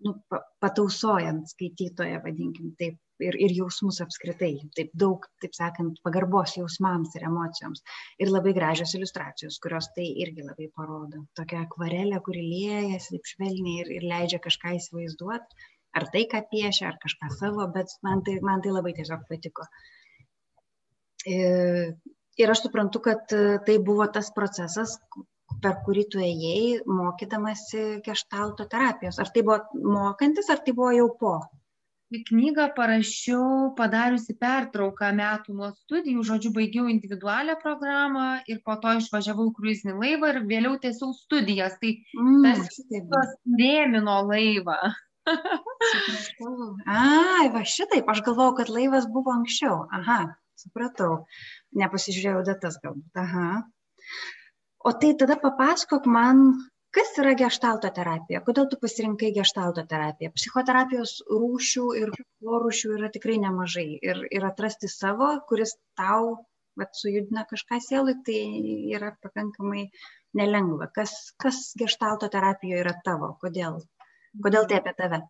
[0.05, 6.55] nu pa patausojant skaitytoją vadinkim taip ir ir jausmus apskritai taip daug taip sakant pagarbos
[6.59, 7.83] jausmams ir emocijoms.
[8.25, 11.25] Ir labai gražios iliustracijos kurios tai irgi labai parodo.
[11.41, 15.61] Tokia akvarelė kuri liejasi taip švelniai ir ir leidžia kažką įsivaizduot
[15.97, 19.67] ar tai, ką piešia, ar kažką savo, bet man tai, man tai labai tiesiog patiko.
[22.41, 23.35] Ir aš suprantu, kad
[23.67, 24.97] tai buvo tas procesas,
[25.63, 29.19] per kurį tu ėjai, mokydamasi gestalto terapijos.
[29.21, 31.39] Ar tai buvo mokantis, ar tai buvo jau po?
[32.11, 39.47] Knygą parašiau padariusi pertrauką metų nuo studijų, žodžiu, baigiau individualią programą ir po to išvažiavau
[39.55, 41.77] kruizinį laivą ir vėliau tiesiog studijas.
[41.83, 41.93] Tai
[42.25, 42.65] mm,
[43.13, 44.81] tas rėmino laivą.
[46.87, 49.85] Ai, va šitaip, aš galvojau, kad laivas buvo anksčiau.
[50.01, 50.21] Aha,
[50.61, 51.25] supratau.
[51.81, 53.23] Nepasižiūrėjau datas galbūt.
[53.25, 53.47] Aha.
[54.85, 56.45] O tai tada papasakok man,
[56.97, 58.41] kas yra gestalto terapija?
[58.47, 60.33] Kodėl tu pasirinkai gestalto terapiją?
[60.39, 63.91] Psichoterapijos rūšių ir porūšių yra tikrai nemažai.
[64.01, 66.39] Ir, ir atrasti savo, kuris tau
[66.81, 68.41] vat, sujudina kažką sielui, tai
[68.97, 69.85] yra pakankamai
[70.41, 70.89] nelengva.
[70.97, 73.35] Kas, kas gestalto terapijoje yra tavo?
[73.43, 73.81] Kodėl?
[74.39, 75.21] Kodėl tai apie tave?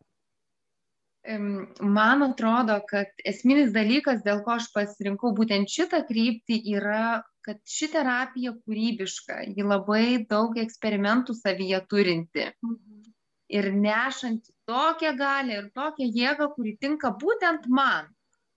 [1.80, 7.90] Man atrodo, kad esminis dalykas, dėl ko aš pasirinkau būtent šitą kryptį, yra, kad ši
[7.92, 12.46] terapija kūrybiška, ji labai daug eksperimentų savyje turinti.
[12.64, 13.12] Mhm.
[13.50, 18.08] Ir nešanti tokią galę ir tokią jėgą, kuri tinka būtent man.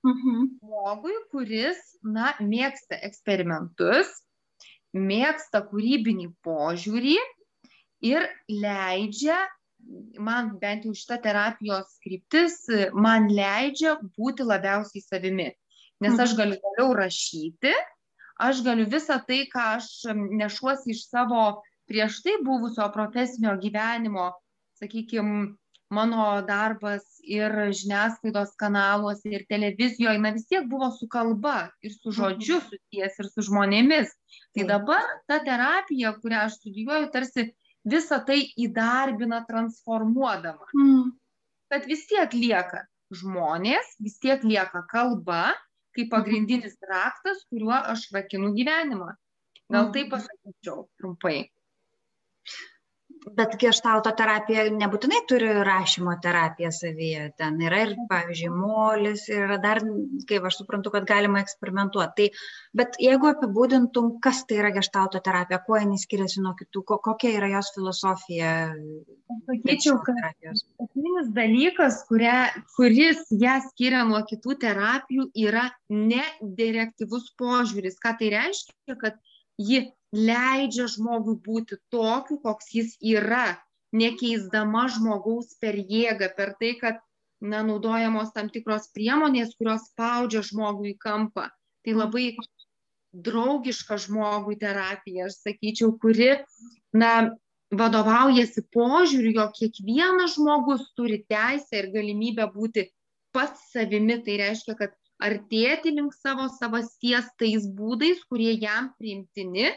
[0.08, 0.48] Mhm.
[0.62, 4.12] Žmogui, kuris, na, mėgsta eksperimentus,
[4.94, 7.18] mėgsta kūrybinį požiūrį
[8.06, 9.40] ir leidžia
[10.20, 12.62] man bent jau šita terapijos kryptis
[12.94, 15.50] man leidžia būti labiausiai savimi.
[16.04, 16.38] Nes aš mhm.
[16.40, 17.74] galiu toliau rašyti,
[18.44, 21.44] aš galiu visą tai, ką aš nešuosi iš savo
[21.88, 24.32] prieš tai buvusio profesinio gyvenimo,
[24.80, 25.54] sakykime,
[25.94, 32.14] mano darbas ir žiniasklaidos kanaluose, ir televizijoje, na vis tiek buvo su kalba ir su
[32.18, 32.70] žodžiu mhm.
[32.72, 34.16] susijęs ir su žmonėmis.
[34.56, 37.52] Tai dabar ta terapija, kurią aš studijuoju, tarsi
[37.88, 40.70] visą tai įdarbina transformuodama.
[40.78, 41.12] Mm.
[41.74, 45.54] Kad vis tiek lieka žmonės, vis tiek lieka kalba,
[45.94, 49.12] kaip pagrindinis raktas, kuriuo aš vakinu gyvenimą.
[49.74, 51.48] Gal tai pasakyčiau trumpai
[53.38, 57.30] bet geštalto terapija nebūtinai turi rašymo terapiją savyje.
[57.40, 59.82] Ten yra ir, pavyzdžiui, molis, yra dar,
[60.30, 62.12] kaip aš suprantu, kad galima eksperimentuoti.
[62.18, 62.28] Tai,
[62.82, 67.34] bet jeigu apibūdintum, kas tai yra geštalto terapija, kuo jinai skiriasi nuo kitų, ko, kokia
[67.40, 68.54] yra jos filosofija?
[69.48, 70.20] Sakyčiau, kad
[70.54, 72.38] esminis dalykas, kuria,
[72.78, 78.00] kuris ją skiria nuo kitų terapijų, yra nedirektyvus požiūris.
[78.04, 79.20] Ką tai reiškia, kad
[79.62, 83.58] ji leidžia žmogui būti tokiu, koks jis yra,
[83.94, 87.02] nekeisdama žmogaus per jėgą, per tai, kad
[87.42, 91.50] na, naudojamos tam tikros priemonės, kurios spaudžia žmogų į kampą.
[91.84, 92.32] Tai labai
[93.14, 96.32] draugiška žmogui terapija, aš sakyčiau, kuri
[96.94, 97.34] na,
[97.74, 102.88] vadovaujasi požiūriu, jog kiekvienas žmogus turi teisę ir galimybę būti
[103.34, 104.20] pats savimi.
[104.26, 109.72] Tai reiškia, kad artėti link savo savasties tais būdais, kurie jam priimtini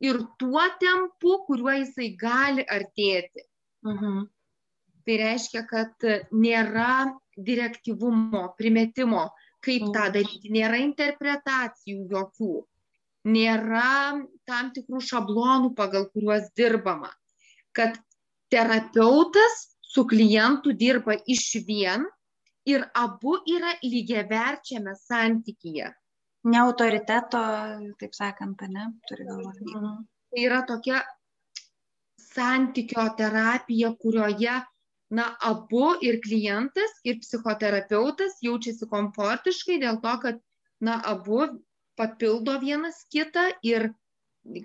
[0.00, 3.44] ir tuo tempu, kuriuo jisai gali artėti.
[3.86, 4.26] Mhm.
[5.06, 7.14] Tai reiškia, kad nėra
[7.50, 9.28] direktyvumo, primetimo,
[9.64, 9.94] kaip mhm.
[9.94, 12.58] tą daryti, nėra interpretacijų jokių,
[13.32, 17.10] nėra tam tikrų šablonų, pagal kuriuos dirbama.
[17.72, 17.98] Kad
[18.52, 22.04] terapeutas su klientu dirba iš vien
[22.68, 25.90] ir abu yra lygiaverčiame santykyje
[26.44, 27.42] ne autoriteto,
[28.00, 29.62] taip sakant, ne, turi galvoje.
[29.74, 30.02] Mhm.
[30.30, 31.02] Tai yra tokia
[32.22, 34.58] santykio terapija, kurioje,
[35.10, 40.42] na, abu ir klientas, ir psichoterapeutas jaučiasi komfortiškai dėl to, kad,
[40.84, 41.46] na, abu
[41.98, 43.88] papildo vienas kitą ir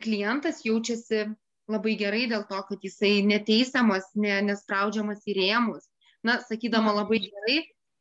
[0.04, 1.24] klientas jaučiasi
[1.72, 5.88] labai gerai dėl to, kad jisai neteisiamas, ne, nespraudžiamas į rėmus.
[6.24, 7.58] Na, sakydama labai gerai,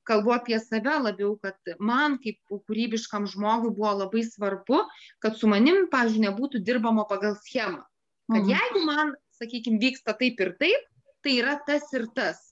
[0.09, 4.83] kalbu apie save labiau, kad man kaip kūrybiškam žmogui buvo labai svarbu,
[5.23, 7.85] kad su manim, pavyzdžiui, nebūtų dirbama pagal schemą.
[8.31, 8.51] Kad mhm.
[8.55, 10.91] jeigu man, sakykime, vyksta taip ir taip,
[11.23, 12.43] tai yra tas ir tas.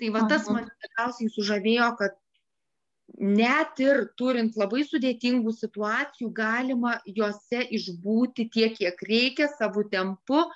[0.00, 2.18] Tai va tas man labiausiai sužavėjo, kad
[3.22, 10.46] net ir turint labai sudėtingų situacijų, galima juose išbūti tiek, kiek reikia, savo tempu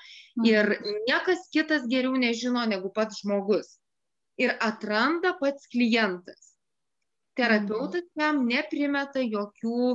[0.46, 1.02] ir mhm.
[1.10, 3.76] niekas kitas geriau nežino negu pats žmogus
[4.40, 6.52] ir atranda pats klientas.
[7.36, 8.20] Terapeutas mhm.
[8.20, 9.94] jam neprimeta jokių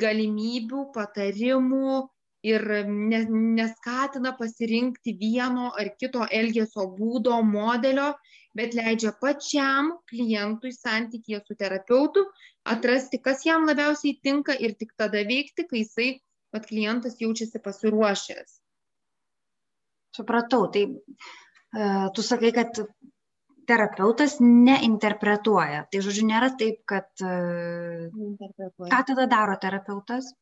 [0.00, 2.00] galimybių, patarimų
[2.44, 8.10] ir neskatina pasirinkti vieno ar kito elgesio būdo, modelio,
[8.54, 12.26] bet leidžia pačiam klientui santykėje su terapeutu
[12.74, 16.10] atrasti, kas jam labiausiai tinka ir tik tada veikti, kai jisai,
[16.54, 18.60] pat klientas jaučiasi pasiruošęs.
[20.14, 22.84] Supratau, tai uh, tu sakai, kad
[23.68, 25.84] terapeutas neinterpretuoja.
[25.90, 27.08] Tai žodžiu, nėra taip, kad...
[27.20, 30.32] Ką tada daro terapeutas?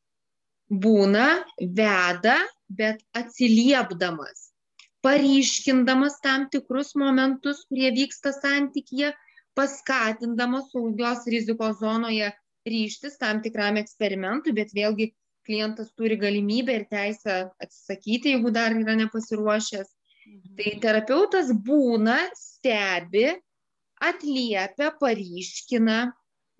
[0.72, 2.38] Būna, veda,
[2.72, 4.52] bet atsiliepdamas,
[5.04, 9.10] paryškindamas tam tikrus momentus, kurie vyksta santykyje,
[9.58, 12.30] paskatindamas saugios rizikos zonoje
[12.68, 15.10] ryštis tam tikram eksperimentui, bet vėlgi
[15.46, 19.90] klientas turi galimybę ir teisę atsisakyti, jeigu dar yra nepasiruošęs.
[20.26, 20.56] Mhm.
[20.58, 23.28] Tai terapeutas būna, stebi,
[24.02, 26.12] atliepia, paryškina.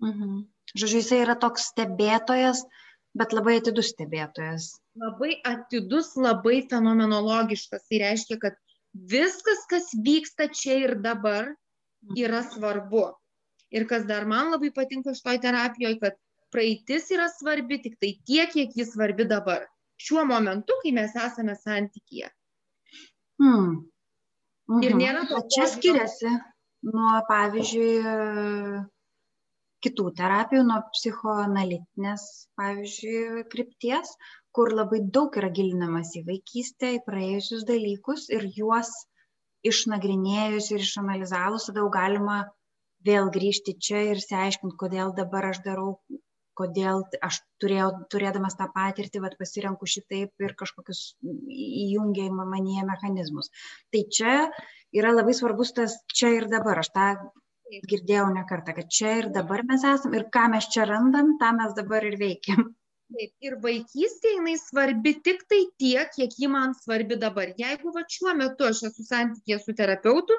[0.03, 0.41] Mhm.
[0.73, 2.63] Žodžiu, jisai yra toks stebėtojas,
[3.13, 4.73] bet labai atidus stebėtojas.
[4.95, 7.87] labai atidus, labai fenomenologiškas.
[7.89, 8.57] Tai reiškia, kad
[8.93, 11.55] viskas, kas vyksta čia ir dabar,
[12.17, 13.13] yra svarbu.
[13.73, 16.19] Ir kas dar man labai patinka šitoj terapijoje, kad
[16.53, 19.65] praeitis yra svarbi tik tai tiek, kiek jis svarbi dabar.
[19.97, 22.29] Šiuo momentu, kai mes esame santykyje.
[23.41, 23.69] Hmm.
[24.69, 24.83] Mhm.
[24.87, 25.41] Ir nėra to.
[25.53, 26.31] Čia skiriasi
[26.87, 27.93] nuo, pavyzdžiui,
[29.83, 32.25] kitų terapijų, nuo psichoanalitinės,
[32.59, 34.13] pavyzdžiui, krypties,
[34.55, 38.91] kur labai daug yra gilinamas į vaikystę, į praėjusius dalykus ir juos
[39.67, 42.37] išnagrinėjus ir išanalizavus, tada jau galima
[43.07, 45.97] vėl grįžti čia ir išsiaiškinti, kodėl dabar aš darau,
[46.59, 53.49] kodėl aš turėjau, turėdamas tą patirtį, vat, pasirenku šitaip ir kažkokius įjungia į manyje mechanizmus.
[53.93, 54.35] Tai čia
[54.93, 56.83] yra labai svarbus tas čia ir dabar.
[56.83, 57.07] Aš tą
[57.89, 61.51] girdėjau ne kartą, kad čia ir dabar mes esame ir ką mes čia randam, tą
[61.57, 62.71] mes dabar ir veikiam.
[63.13, 67.51] Taip, ir vaikystė jinai svarbi tik tai tiek, kiek ji man svarbi dabar.
[67.59, 70.37] Jeigu va šiuo metu aš esu santykė su terapeutu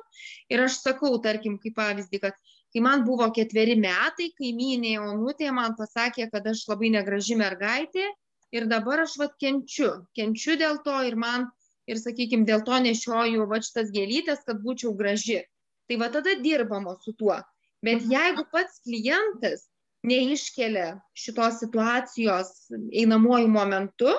[0.51, 2.41] ir aš sakau, tarkim, kaip pavyzdį, kad
[2.75, 8.09] kai man buvo ketveri metai, kaimynė Onutė man pasakė, kad aš labai negraži mergaitė
[8.55, 9.91] ir dabar aš vat kenčiu.
[10.19, 11.47] Kenčiu dėl to ir man,
[11.87, 15.45] ir sakykime, dėl to nešioju va šitas gėlytės, kad būčiau graži.
[15.87, 17.39] Tai va tada dirbama su tuo.
[17.85, 18.11] Bet mhm.
[18.11, 19.69] jeigu pats klientas
[20.05, 22.51] neiškelia šitos situacijos
[22.91, 24.11] einamuoju momentu,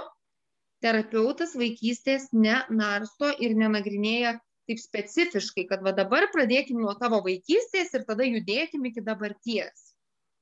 [0.85, 4.37] terapeutas vaikystės nenarsto ir nenagrinėja
[4.69, 9.91] taip specifiškai, kad va dabar pradėkim nuo tavo vaikystės ir tada judėkim iki dabarties.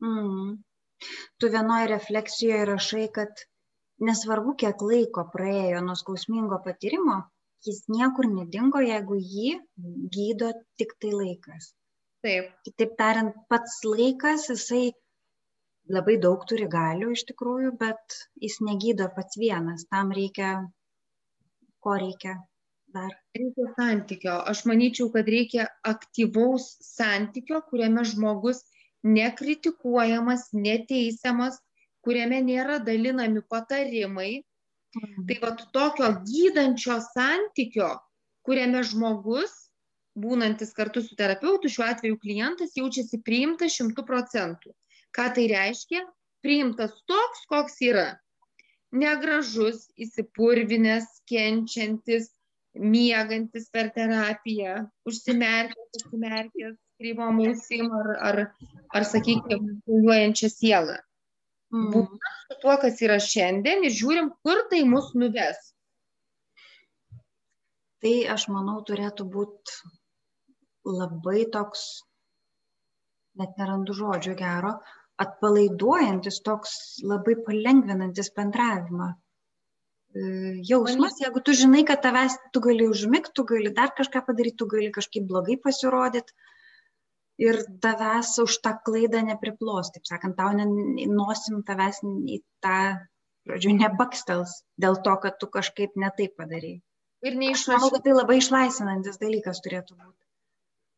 [0.03, 0.57] Mm.
[1.39, 3.43] Tu vienoje refleksijoje rašai, kad
[4.07, 7.19] nesvarbu, kiek laiko praėjo nuo skausmingo patyrimo,
[7.67, 9.53] jis niekur nedingo, jeigu jį
[10.15, 11.73] gydo tik tai laikas.
[12.23, 12.51] Taip.
[12.67, 14.93] Kitaip tariant, pats laikas, jisai
[15.91, 19.83] labai daug turi galių iš tikrųjų, bet jis negydo pats vienas.
[19.91, 20.55] Tam reikia,
[21.83, 22.37] ko reikia
[22.93, 23.11] dar?
[23.37, 24.37] Reikia santykio.
[24.51, 28.63] Aš manyčiau, kad reikia aktyvaus santykio, kuriame žmogus
[29.03, 31.59] nekritikuojamas, neteisiamas,
[32.03, 34.31] kuriame nėra dalinami patarimai.
[34.93, 35.27] Mhm.
[35.27, 37.89] Tai va tokio gydančio santykio,
[38.45, 39.53] kuriame žmogus,
[40.19, 44.73] būnantis kartu su terapeutu, šiuo atveju klientas, jaučiasi priimtas šimtų procentų.
[45.13, 46.03] Ką tai reiškia?
[46.45, 48.07] Priimtas toks, koks yra.
[48.93, 52.29] Negražus, įsipurvinęs, kenčiantis,
[52.73, 58.39] miegantis per terapiją, užsimerkęs, užsimerkęs, kryvom ausim ar, ar,
[58.97, 60.97] ar sakykime, puljuojančią sielą.
[61.73, 61.89] Mm.
[61.93, 65.59] Būtent su tuo, kas yra šiandien ir žiūrim, kur tai mus nuves.
[68.03, 69.77] Tai aš manau turėtų būti
[70.85, 72.03] labai toks,
[73.39, 74.75] net nerandu žodžio gero,
[75.23, 76.73] atpalaiduojantis, toks
[77.05, 79.13] labai palengvinantis bendravimą
[80.13, 84.67] jausmas, jeigu tu žinai, kad tavęs tu gali užmigti, tu gali dar kažką padaryti, tu
[84.69, 86.33] gali kažkaip blogai pasirodyti
[87.41, 92.77] ir tavęs už tą klaidą nepriplos, taip sakant, tau nosim tavęs į tą,
[93.49, 96.81] žodžiu, nebakstels dėl to, kad tu kažkaip netaip padarai.
[97.23, 97.73] Ir neišlaisvinantis.
[97.73, 100.19] Aš manau, kad tai labai išlaisvinantis dalykas turėtų būti.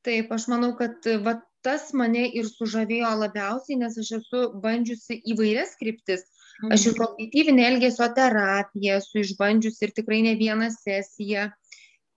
[0.05, 5.77] Taip, aš manau, kad va, tas mane ir sužavėjo labiausiai, nes aš esu bandžiusi įvairias
[5.79, 6.25] kryptis
[6.71, 11.49] Aš ir kognityvinė elgesio terapija esu išbandžiusi ir tikrai ne vieną sesiją.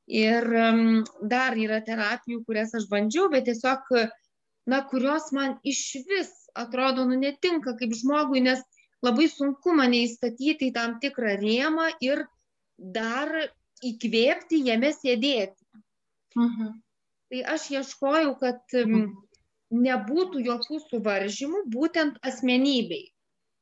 [0.08, 0.46] Ir
[1.32, 3.90] dar yra terapijų, kurias aš bandžiau, bet tiesiog,
[4.70, 8.62] na, kurios man iš vis atrodo, nu, netinka kaip žmogui, nes
[9.04, 12.24] labai sunku mane įstatyti į tam tikrą rėmą ir
[12.78, 13.34] dar
[13.84, 15.66] įkvėpti jame sėdėti.
[16.38, 16.72] Mhm.
[17.28, 19.10] Tai aš ieškojau, kad um,
[19.74, 23.10] nebūtų jokių suvaržymų būtent asmenybei.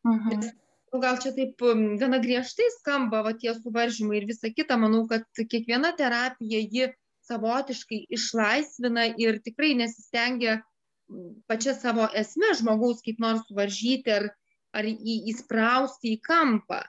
[0.07, 0.47] Mhm.
[0.93, 1.63] Nu gal čia taip
[2.01, 6.91] gana griežtai skamba va tie suvaržymai ir visa kita, manau, kad kiekviena terapija ji
[7.27, 10.61] savotiškai išlaisvina ir tikrai nesistengia
[11.51, 14.29] pačia savo esme žmogaus kaip nors suvaržyti ar,
[14.79, 16.81] ar į, įsprausti į kampą.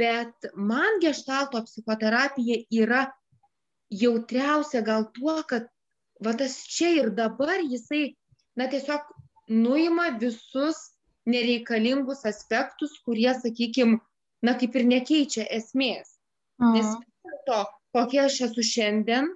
[0.00, 3.06] Bet man gestalto psichoterapija yra
[3.90, 5.66] jautriausia gal tuo, kad
[6.24, 8.14] va tas čia ir dabar jisai,
[8.56, 9.08] na tiesiog
[9.50, 10.78] nuima visus
[11.30, 14.00] nereikalingus aspektus, kurie, sakykime,
[14.42, 16.16] na kaip ir nekeičia esmės.
[16.60, 16.76] Mhm.
[16.76, 16.90] Nes
[17.30, 17.60] vis to,
[17.96, 19.30] kokia aš esu šiandien,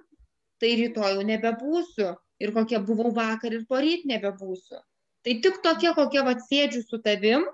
[0.61, 2.13] tai rytoj jau nebebūsiu.
[2.43, 4.81] Ir kokia buvau vakar ir poryt nebebūsiu.
[5.23, 7.45] Tai tik tokia, kokia atsėdžiu su tavim,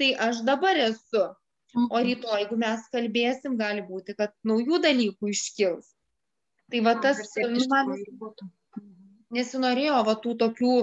[0.00, 1.28] tai aš dabar esu.
[1.70, 2.06] O mhm.
[2.08, 5.92] rytoj, jeigu mes kalbėsim, gali būti, kad naujų dalykų iškils.
[6.70, 7.94] Tai va tas, nu, man
[9.34, 10.74] nesinorėjo va tų tokių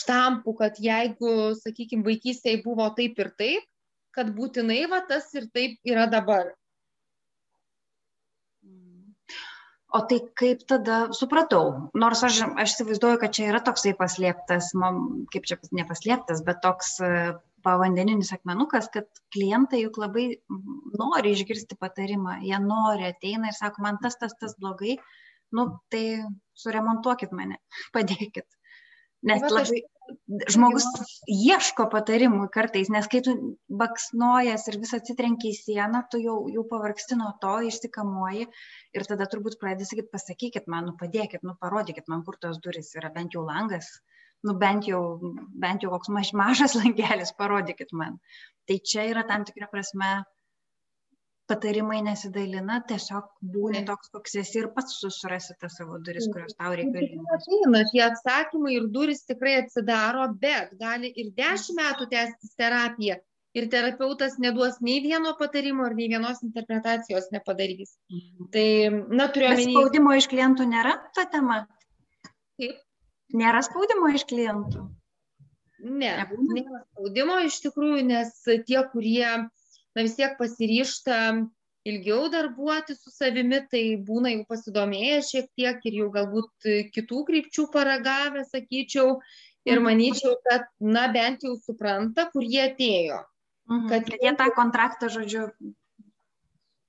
[0.00, 3.70] štampų, kad jeigu, sakykime, vaikystėje buvo taip ir taip,
[4.14, 6.52] kad būtinai va tas ir taip yra dabar.
[9.94, 14.96] O tai kaip tada supratau, nors aš, aš įsivaizduoju, kad čia yra toksai paslėptas, man,
[15.30, 17.10] kaip čia nepaslėptas, bet toks e,
[17.62, 20.24] pavandeninis akmenukas, kad klientai juk labai
[20.98, 24.98] nori išgirsti patarimą, jie nori, ateina ir sako, man tas, tas, tas blogai,
[25.54, 26.04] nu tai
[26.58, 27.60] suremontuokit mane,
[27.94, 28.48] padėkit
[29.24, 29.82] nes labai
[30.52, 30.84] žmogus
[31.30, 33.34] ieško patarimų kartais, nes kai tu
[33.80, 39.28] baksnojas ir vis atsitrenki į sieną, tu jau, jau pavargsti nuo to, išsikamuoji ir tada
[39.32, 43.36] turbūt pradedi sakyti, pasakykit man, nu padėkit, nu parodykit man, kur tos duris yra, bent
[43.36, 43.88] jau langas,
[44.44, 45.02] nu bent jau,
[45.64, 48.20] bent jau koks maž, mažas langelis, parodykit man.
[48.68, 50.18] Tai čia yra tam tikra prasme
[51.50, 56.72] patarimai nesidalina, tiesiog būni toks, koks esi ir pats susirasi tas savo duris, kurios tau
[56.78, 57.44] reikalingos.
[57.44, 63.20] Ateina tie atsakymai ir duris tikrai atsidaro, bet gali ir dešimt metų tęstis terapija
[63.54, 67.94] ir terapeutas neduos nei vieno patarimo ir nei vienos interpretacijos nepadarys.
[68.10, 68.50] Mhm.
[68.54, 68.68] Tai,
[69.20, 69.70] na, turiu omeny.
[69.76, 71.62] Spaudimo iš klientų nėra ta tema?
[72.60, 72.80] Kaip?
[73.34, 74.88] Nėra spaudimo iš klientų?
[75.84, 79.26] Ne, nėra spaudimo iš tikrųjų, nes tie, kurie
[79.94, 81.18] na vis tiek pasiryžta
[81.84, 87.66] ilgiau darbuoti su savimi, tai būna jau pasidomėję šiek tiek ir jau galbūt kitų krypčių
[87.74, 89.18] paragavę, sakyčiau,
[89.64, 89.84] ir mhm.
[89.84, 93.22] manyčiau, kad, na, bent jau supranta, kur jie atėjo.
[93.70, 93.88] Mhm.
[93.88, 95.48] Kad, kad jie tą kontraktą, žodžiu,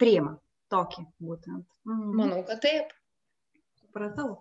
[0.01, 0.35] priima
[0.73, 1.65] tokį būtent.
[1.87, 2.15] Mhm.
[2.19, 2.95] Manau, kad taip.
[3.79, 4.31] Supratau.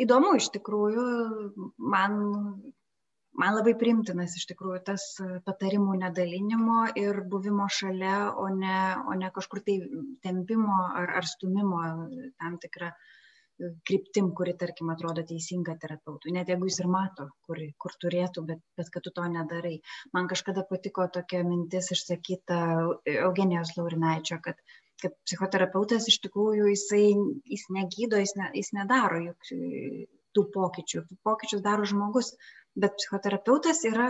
[0.00, 1.04] Įdomu iš tikrųjų,
[1.92, 2.14] man
[3.40, 8.80] man labai priimtinas iš tikrųjų tas e, patarimų nedalinimo ir buvimo šalia, o ne,
[9.10, 9.78] o ne kažkur tai
[10.26, 11.80] tempimo ar, ar stumimo
[12.40, 16.34] tam tikrą e, kryptim, kuri, tarkim, atrodo teisinga terapeutui.
[16.36, 19.78] Net jeigu jis ir mato, kur, kur turėtų, bet, bet kad tu to nedarai.
[20.16, 22.60] Man kažkada patiko tokia mintis išsakyta
[23.18, 24.62] Eugenijos Laurinaičio, kad
[25.00, 27.04] kad psichoterapeutas iš tikrųjų jisai,
[27.48, 29.46] jis negydo, jis, ne, jis nedaro juk
[30.36, 31.04] tų pokyčių.
[31.08, 32.34] Tų pokyčius daro žmogus,
[32.76, 34.08] bet psichoterapeutas yra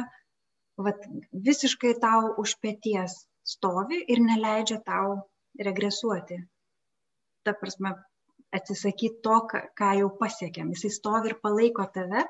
[0.86, 1.04] vat,
[1.48, 3.16] visiškai tau už pėties
[3.54, 5.16] stovi ir neleidžia tau
[5.66, 6.38] regresuoti.
[7.44, 7.94] Ta prasme,
[8.58, 9.36] atsisakyti to,
[9.80, 10.72] ką jau pasiekėm.
[10.74, 12.24] Jisai stovi ir palaiko tave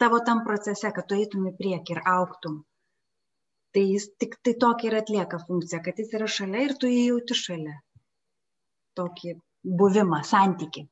[0.00, 2.60] tavo tam procese, kad tu eitum į priekį ir auktum.
[3.74, 7.02] Tai jis tik tai tokia ir atlieka funkciją, kad jis yra šalia ir tu jį
[7.10, 7.76] jauti šalia.
[8.98, 9.36] Tokį
[9.82, 10.88] buvimą, santyki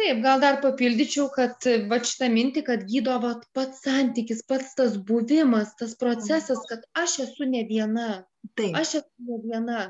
[0.00, 4.96] taip gal dar papildyčiau kad vat šitą mintį kad gydo vat pats santykis pats tas
[5.10, 8.06] buvimas tas procesas kad aš esu ne viena
[8.56, 8.76] taip.
[8.80, 9.80] aš esu ne viena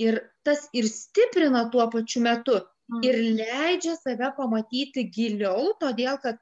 [0.00, 3.02] ir tas ir stiprina tuo pačiu metu mm.
[3.08, 6.40] ir leidžia save pamatyti giliau todėl kad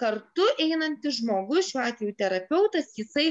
[0.00, 3.30] kartu einantis žmogus šiuo atveju terapeutas jisai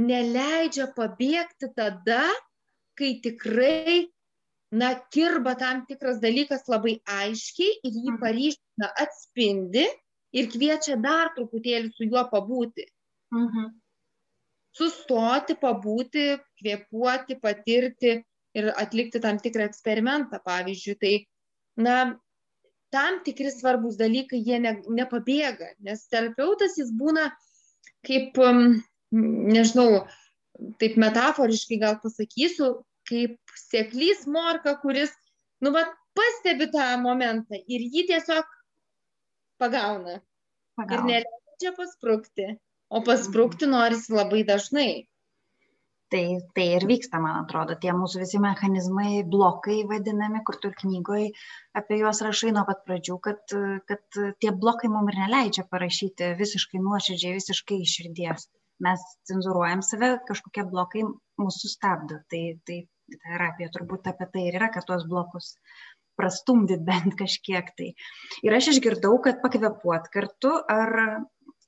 [0.00, 2.22] neleidžia pabėgti tada
[2.98, 4.06] kai tikrai
[4.70, 8.20] na kirba tam tikras dalykas labai aiškiai ir jį mhm.
[8.22, 9.86] paryškina, atspindi
[10.36, 12.86] ir kviečia dar truputėlį su juo pabūti.
[13.34, 13.70] Mhm.
[14.78, 16.26] Sustoti, pabūti,
[16.60, 18.20] kvėpuoti, patirti
[18.54, 20.94] ir atlikti tam tikrą eksperimentą, pavyzdžiui.
[21.00, 21.14] Tai,
[21.82, 21.96] na,
[22.94, 27.26] tam tikri svarbus dalykai, jie ne, nepabėga, nes terapeutas jis būna
[28.06, 28.38] kaip,
[29.10, 30.04] nežinau,
[30.78, 32.72] taip metaforiškai gal pasakysiu,
[33.10, 35.12] kaip seklys morka, kuris,
[35.64, 35.84] nu, va,
[36.18, 38.56] pastebi tą momentą ir jį tiesiog
[39.60, 40.18] pagauna.
[40.80, 40.96] pagauna.
[40.96, 42.50] Ir neleidžia pasprūkti,
[42.90, 44.90] o pasprūkti norisi labai dažnai.
[46.10, 46.22] Tai,
[46.56, 51.28] tai ir vyksta, man atrodo, tie mūsų visi mechanizmai, blokai vadinami, kur tu knygoje
[51.78, 53.54] apie juos rašai nuo pat pradžių, kad,
[53.86, 58.48] kad tie blokai mums ir neleidžia parašyti visiškai nuoširdžiai, visiškai iš širdies.
[58.82, 61.04] Mes cenzuruojam save, kažkokie blokai
[61.38, 62.18] mūsų stabdo.
[62.32, 62.80] Tai, tai
[63.24, 65.54] terapija turbūt apie tai ir yra, kad tuos blokus
[66.20, 67.90] prastumdyt bent kažkiek tai.
[68.46, 70.96] Ir aš išgirdau, kad pakvepuot kartu ar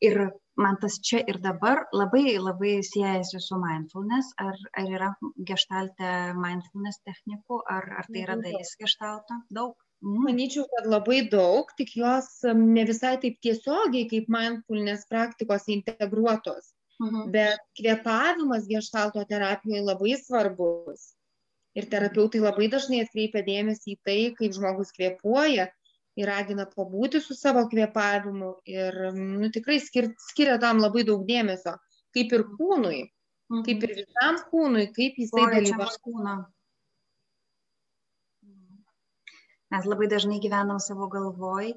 [0.02, 0.18] ir
[0.62, 5.08] man tas čia ir dabar labai labai siejasi su mindfulness, ar, ar yra
[5.50, 9.40] geštalte mindfulness technikų, ar, ar tai yra dalis geštalto?
[9.60, 9.78] Daug.
[10.02, 10.18] Mm.
[10.26, 12.28] Manyčiau, kad labai daug, tik jos
[12.58, 16.72] ne visai taip tiesiogiai kaip mindfulness praktikos integruotos.
[17.00, 17.30] Mhm.
[17.34, 21.12] Bet kvėpavimas geštalto terapijoje labai svarbus
[21.78, 25.68] ir terapeutai labai dažnai atkreipia dėmesį į tai, kaip žmogus kvėpuoja
[26.20, 31.76] ir ragina pabūti su savo kvėpavimu ir nu, tikrai skir, skiria tam labai daug dėmesio,
[32.16, 32.98] kaip ir kūnui,
[33.68, 36.36] kaip ir visam kūnui, kaip jisai dalyvauja.
[39.72, 41.72] Mes labai dažnai gyvenam savo galvoj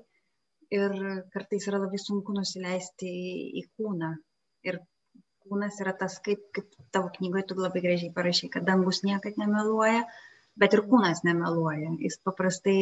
[0.75, 0.95] ir
[1.31, 4.11] kartais yra labai sunku nusileisti į, į kūną.
[4.67, 4.81] Ir
[5.45, 10.03] kūnas yra tas, kaip, kaip tavo knygoje tu labai gražiai parašai, kad dangus niekad nemeluoja,
[10.59, 11.91] Bet ir kūnas nemeluoja.
[11.99, 12.79] Jis paprastai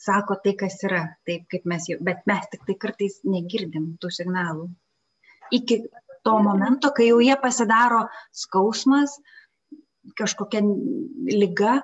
[0.00, 4.10] sako tai, kas yra, taip kaip mes jau, bet mes tik tai kartais negirdim tų
[4.16, 4.68] signalų.
[5.58, 5.78] Iki
[6.24, 9.18] to momento, kai jau jie pasidaro skausmas,
[10.16, 10.62] kažkokia
[11.34, 11.74] lyga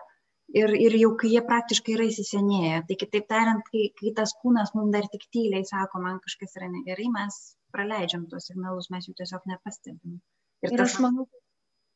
[0.56, 2.80] ir, ir jau kai jie praktiškai yra įsisenėję.
[2.88, 6.70] Tai kitaip tariant, kai, kai tas kūnas mums dar tik tyliai sako, man kažkas yra
[6.72, 7.40] negerai, mes
[7.74, 10.20] praleidžiam tuos signalus, mes jų tiesiog nepastebim.
[10.64, 10.94] Ir, ir tas...
[10.94, 11.26] aš manau,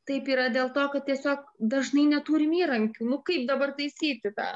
[0.08, 3.06] taip yra dėl to, kad tiesiog dažnai neturim įrankių.
[3.08, 4.50] Nu kaip dabar taisyti tą?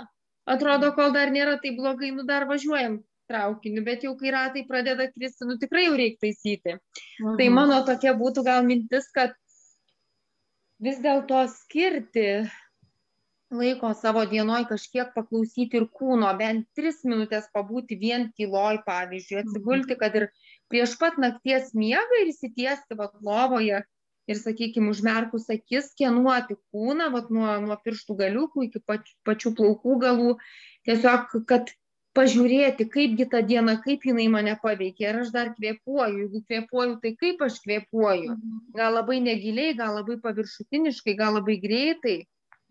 [0.52, 2.98] Atrodo, kol dar nėra tai blogai, nu dar važiuojam
[3.30, 6.74] traukiniu, bet jau kai ratai pradeda kristi, nu tikrai jau reikia taisyti.
[7.20, 7.36] Mhm.
[7.38, 9.36] Tai mano tokia būtų gal mintis, kad
[10.82, 12.26] vis dėlto skirti
[13.52, 19.98] laiko savo dienoj kažkiek paklausyti ir kūno, bent tris minutės pabūti vien tyloj, pavyzdžiui, atsigulti,
[20.00, 20.28] kad ir
[20.72, 23.82] prieš pat nakties miegą ir įsitiesti vat lovoje
[24.30, 29.98] ir, sakykime, užmerkus akis, skenuoti kūną, vat nuo, nuo pirštų galiukų iki pač, pačių plaukų
[30.06, 30.34] galų,
[30.88, 31.72] tiesiog, kad
[32.16, 37.14] pažiūrėti, kaipgi ta diena, kaip jinai mane paveikia, ar aš dar kvėpuoju, jeigu kvėpuoju, tai
[37.20, 38.34] kaip aš kvėpuoju.
[38.36, 38.58] Mhm.
[38.78, 42.18] Gal labai negiliai, gal labai paviršutiniškai, gal labai greitai.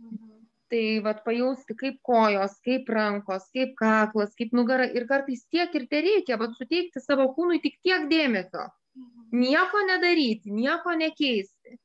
[0.02, 0.41] Mhm
[0.72, 4.88] tai vat pajausti kaip kojos kaip rankos kaip kaklas kaip nugara.
[4.88, 8.70] Ir kartais tiek ir tereikia vat suteikti savo kūnui tik tiek dėmesio.
[8.96, 9.40] Mhm.
[9.40, 11.78] nieko nedaryti nieko nekeisti.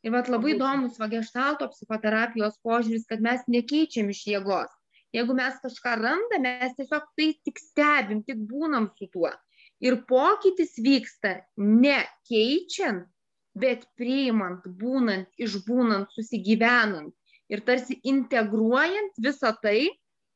[0.00, 4.72] Ir vat labai įdomus va geštalto psichoterapijos požiūris kad mes nekeičiam iš jėgos.
[5.12, 9.32] Jeigu mes kažką randam mes tiesiog tai tik stebim tik būnam su tuo.
[9.80, 11.98] Ir pokytis vyksta ne
[12.30, 13.08] keičiant
[13.54, 17.12] bet priimant būnant išbūnant susigyvenant
[17.50, 19.88] ir tarsi integruojant visą tai,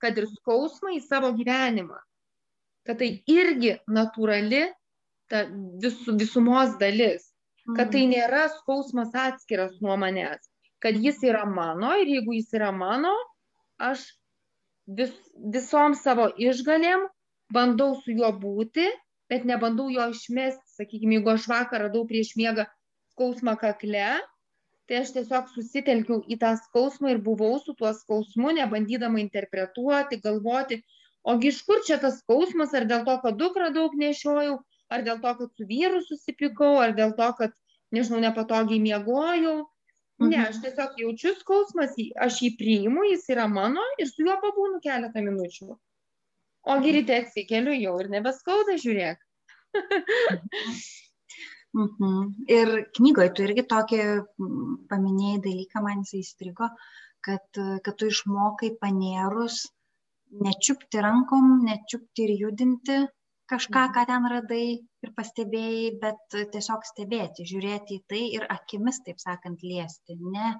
[0.03, 2.01] kad ir skausmą į savo gyvenimą.
[2.85, 4.67] Kad tai irgi natūrali
[5.33, 5.45] ta
[5.81, 7.31] vis, visumos dalis.
[7.65, 8.11] Kad tai mhm.
[8.12, 10.51] nėra skausmas atskiras nuo manęs.
[10.85, 13.15] Kad jis yra mano ir jeigu jis yra mano,
[13.81, 14.05] aš
[14.85, 15.15] vis,
[15.55, 17.07] visom savo išgalėm
[17.55, 18.85] bandau su juo būti,
[19.33, 20.77] bet nebandau jo išmesti.
[20.77, 22.67] Sakykime, jeigu aš vakar radau prieš miegą
[23.15, 24.21] skausmą kakle,
[24.89, 30.80] tai aš tiesiog susitelkiau į tą skausmą ir buvau su tuo skausmu, nebandydama interpretuoti, galvoti,
[31.24, 34.59] ogi iš kur čia tas skausmas, ar dėl to, kad dukrą daug nešiojau,
[34.93, 37.55] ar dėl to, kad su vyru susipykau, ar dėl to, kad,
[37.95, 39.62] nežinau, nepatogiai miegojau.
[40.20, 40.28] Mhm.
[40.30, 44.78] Ne, aš tiesiog jaučiu skausmas, aš jį priimu, jis yra mano ir su juo pabūnu
[44.85, 45.74] keletą minučių.
[46.74, 49.18] Ogi ryte atsikeliu jau ir nebeskauda, žiūrėk.
[51.75, 52.35] Mhm.
[52.55, 54.03] Ir knygoje tu irgi tokį
[54.91, 56.68] paminėjai dalyką, man jis įstrigo,
[57.25, 59.64] kad, kad tu išmokai panėrus
[60.45, 62.99] nečiupti rankom, nečiupti ir judinti
[63.51, 63.95] kažką, mhm.
[63.97, 69.66] ką ten radai ir pastebėjai, bet tiesiog stebėti, žiūrėti į tai ir akimis, taip sakant,
[69.66, 70.55] liesti, ne,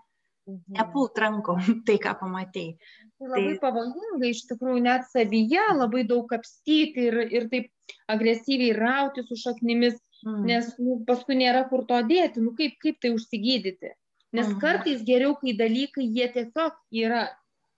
[0.51, 0.75] mhm.
[0.79, 2.75] nepult rankom tai, ką pamatėjai.
[3.21, 3.61] Tai labai tai...
[3.62, 7.71] pavojinga iš tikrųjų net savyje labai daug kapstyti ir, ir taip
[8.11, 10.04] agresyviai rauti su šaknimis Mm.
[10.25, 13.93] Nes nu, paskui nėra kur to dėti, nu kaip, kaip tai užsigydyti.
[14.35, 14.59] Nes mm.
[14.62, 17.27] kartais geriau, kai dalykai jie tiesiog yra,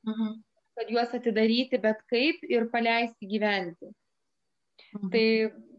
[0.07, 0.35] mm.
[0.79, 3.91] kad juos atidaryti, bet kaip ir paleisti gyventi.
[4.95, 5.11] Mm.
[5.13, 5.27] Tai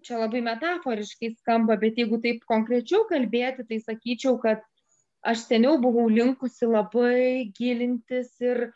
[0.05, 4.61] čia labai metaforiškai skamba, bet jeigu taip konkrečiau kalbėti, tai sakyčiau, kad
[5.27, 8.69] aš seniau buvau linkusi labai gilintis ir,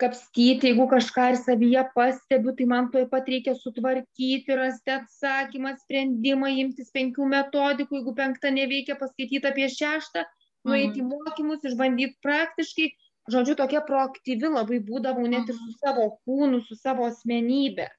[0.00, 6.50] kapstyti, jeigu kažką ir savyje pastebiu, tai man tuoj pat reikia sutvarkyti, rasti atsakymą, sprendimą,
[6.64, 10.24] imtis penkių metodikų, jeigu penktą neveikia, paskaityti apie šeštą,
[10.68, 11.10] nueiti mhm.
[11.12, 12.92] mokymus, išbandyti praktiškai.
[13.30, 15.76] Žodžiu, tokia proaktyvi labai būdavau net ir su mhm.
[15.78, 17.90] savo kūnu, su savo asmenybė.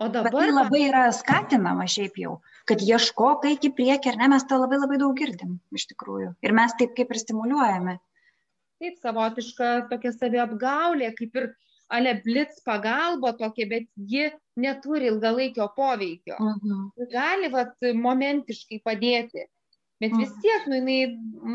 [0.00, 0.32] O dabar...
[0.32, 4.46] Bet tai labai yra skatinama šiaip jau, kad ieškok, eik į priekį, ar ne, mes
[4.48, 6.32] tą labai labai daug girdim iš tikrųjų.
[6.42, 7.98] Ir mes taip kaip ir stimuliuojame
[8.82, 11.48] taip savotiška tokia saviapgaulė, kaip ir
[11.92, 14.30] ale blitz pagalba tokia, bet ji
[14.60, 16.36] neturi ilgalaikio poveikio.
[16.38, 16.78] Uh mhm.
[16.98, 17.10] -huh.
[17.12, 17.74] Gali vat,
[18.06, 19.46] momentiškai padėti,
[20.00, 20.40] bet vis mhm.
[20.44, 21.00] tiek, nu, jinai,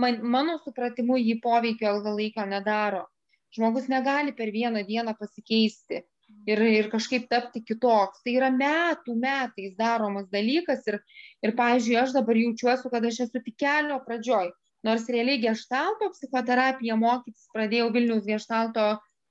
[0.04, 3.08] man, mano supratimu, jį poveikio ilgalaikio nedaro.
[3.56, 6.04] Žmogus negali per vieną dieną pasikeisti
[6.46, 8.22] ir, ir kažkaip tapti kitoks.
[8.24, 11.00] Tai yra metų metais daromas dalykas ir,
[11.42, 14.52] ir pavyzdžiui, aš dabar jaučiuosi, kad aš esu tik kelio pradžioj
[14.86, 18.88] nors realiai geštalto psichoterapiją mokytis pradėjau Vilniaus geštalto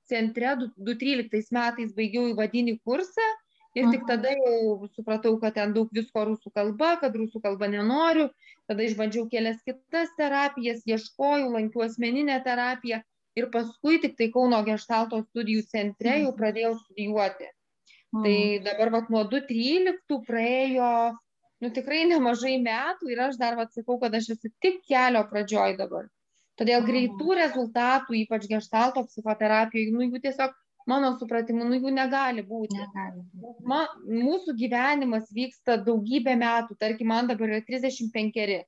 [0.07, 3.27] centre, 2013 metais baigiau įvadinį kursą
[3.77, 8.29] ir tik tada jau supratau, kad ten daug visko rusų kalba, kad rusų kalba nenoriu,
[8.69, 13.03] tada išbandžiau kelias kitas terapijas, ieškojau, lankiau asmeninę terapiją
[13.37, 17.51] ir paskui tik tai Kauno geštalto studijų centre jau pradėjau studijuoti.
[18.15, 20.91] Tai dabar vat, nuo 2013 praėjo
[21.63, 25.77] nu tikrai nemažai metų ir aš dar vat sakau, kad aš esu tik kelio pradžioj
[25.79, 26.07] dabar.
[26.57, 30.55] Todėl greitų rezultatų, ypač gestalto psichoterapijoje, nu, jų tiesiog,
[30.89, 32.79] mano supratimu, nu, jų negali būti.
[32.79, 33.21] Negali.
[33.67, 38.63] Ma, mūsų gyvenimas vyksta daugybę metų, tarkim, man dabar yra 35.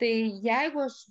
[0.00, 0.12] Tai
[0.48, 1.04] jeigu aš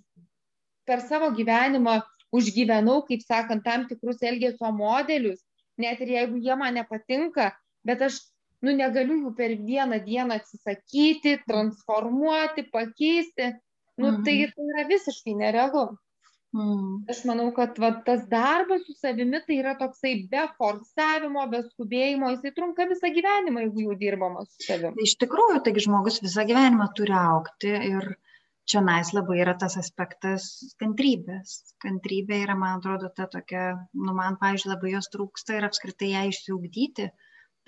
[0.84, 2.00] per savo gyvenimą
[2.36, 5.40] užgyvenau, kaip sakant, tam tikrus elgesio modelius,
[5.80, 7.50] net ir jeigu jie man nepatinka,
[7.86, 8.20] bet aš,
[8.66, 13.50] nu, negaliu jų per vieną dieną atsisakyti, transformuoti, pakeisti,
[14.00, 14.54] nu, tai, mhm.
[14.54, 15.88] tai yra visiškai nerealu.
[16.50, 17.04] Mm.
[17.10, 22.32] Aš manau, kad va, tas darbas su savimi tai yra toksai be forsavimo, be skubėjimo,
[22.34, 24.96] jisai trunka visą gyvenimą, jeigu jau dirbama su savimi.
[24.96, 28.08] Tai iš tikrųjų, taigi žmogus visą gyvenimą turi aukti ir
[28.70, 30.48] čia nais labai yra tas aspektas
[30.82, 31.54] kantrybės.
[31.86, 36.26] Kantrybė yra, man atrodo, ta tokia, nu man, pavyzdžiui, labai jos trūksta ir apskritai ją
[36.32, 37.12] išsiugdyti.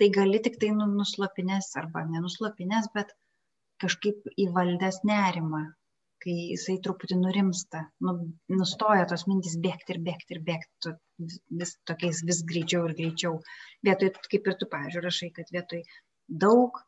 [0.01, 3.13] Tai gali tik tai nu, nuslopinės arba nenuslopinės, bet
[3.83, 5.63] kažkaip įvaldęs nerimą,
[6.23, 8.15] kai jisai truputį nurimsta, nu,
[8.61, 10.93] nustoja tos mintys bėgti ir bėgti ir bėgti,
[11.61, 13.37] vis tokiais vis greičiau ir greičiau.
[13.85, 15.83] Vietoj, kaip ir tu, pažiūrė, rašai, kad vietoj
[16.45, 16.79] daug,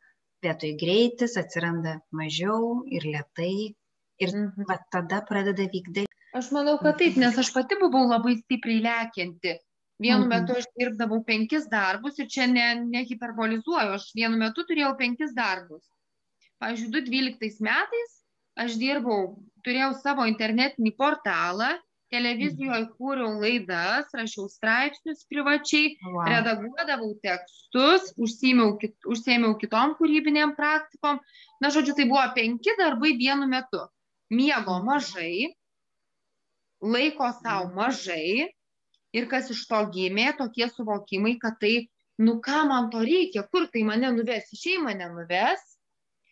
[0.46, 3.76] vietoj greitis atsiranda mažiau ir lietai.
[4.24, 4.70] Ir mhm.
[4.96, 6.06] tada pradeda vykdai.
[6.40, 9.58] Aš manau, kad taip, nes aš pati buvau labai stipriai lėkianti.
[10.04, 10.32] Vienu mhm.
[10.34, 15.86] metu aš dirbdavau penkis darbus ir čia ne, nehiperbolizuoju, aš vienu metu turėjau penkis darbus.
[16.60, 18.16] Pavyzdžiui, 2012 metais
[18.66, 21.74] aš dirbau, turėjau savo internetinį portalą,
[22.14, 26.28] televizijoje kūriau laidas, rašiau straipsnius privačiai, wow.
[26.32, 31.20] redaguodavau tekstus, užsėmiau, kit, užsėmiau kitom kūrybinėm praktikom.
[31.64, 33.82] Na, žodžiu, tai buvo penki darbai vienu metu.
[34.32, 35.56] Miego mažai,
[36.84, 38.52] laiko savo mažai
[39.16, 41.88] ir kas iš to gimė, tokie suvokimai, kad tai,
[42.20, 45.64] nu ką man to reikia, kur tai mane nuves, į šeimą nenuves,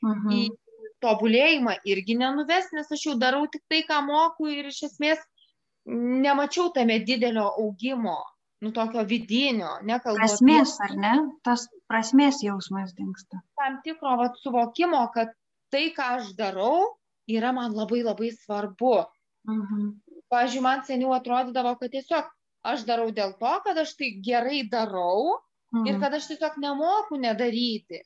[0.04, 0.28] -huh.
[0.28, 0.60] į mhm
[1.04, 5.24] tobulėjimą irgi nenuves, nes aš jau darau tik tai, ką moku ir iš esmės
[6.26, 8.20] nemačiau tame didelio augimo,
[8.64, 10.22] nu tokio vidinio, nekalbu.
[10.22, 10.88] Prasmės, apie...
[10.88, 11.14] ar ne?
[11.48, 13.42] Tas prasmės jausmas dinksta.
[13.60, 15.34] Tam tikro vat, suvokimo, kad
[15.74, 16.94] tai, ką aš darau,
[17.28, 18.96] yra man labai labai svarbu.
[19.50, 19.92] Mhm.
[20.32, 22.32] Pavyzdžiui, man seniau atrodydavo, kad tiesiog
[22.64, 25.38] aš darau dėl to, kad aš tai gerai darau
[25.76, 25.86] mhm.
[25.90, 28.04] ir kad aš tiesiog nemoku nedaryti.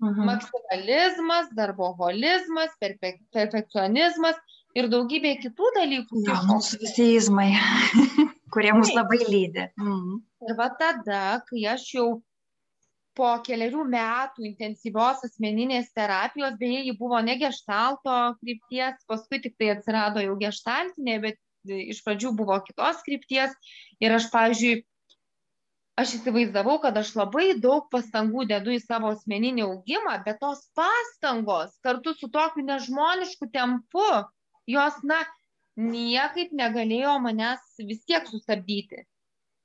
[0.00, 0.24] Mhm.
[0.24, 4.38] Maksimalizmas, darboholizmas, perfe perfekcionizmas
[4.78, 6.24] ir daugybė kitų dalykų.
[6.24, 7.50] Ja, mūsų visi izmai,
[8.54, 9.68] kurie mus labai lydi.
[9.76, 10.18] Mhm.
[10.48, 12.08] Ir va tada, kai aš jau
[13.18, 19.74] po keliarių metų intensyvios asmeninės terapijos, beje, ji buvo ne gestalto krypties, paskui tik tai
[19.74, 23.52] atsirado jau gestaltinė, bet iš pradžių buvo kitos krypties.
[24.00, 24.84] Ir aš, pavyzdžiui,
[26.00, 31.76] aš įsivaizdavau, kad aš labai daug pastangų dedu į savo asmeninį augimą, bet tos pastangos
[31.84, 34.08] kartu su tokiu nežmonišku tempu,
[34.70, 35.20] jos, na,
[35.80, 39.04] niekaip negalėjo manęs vis tiek sustabdyti.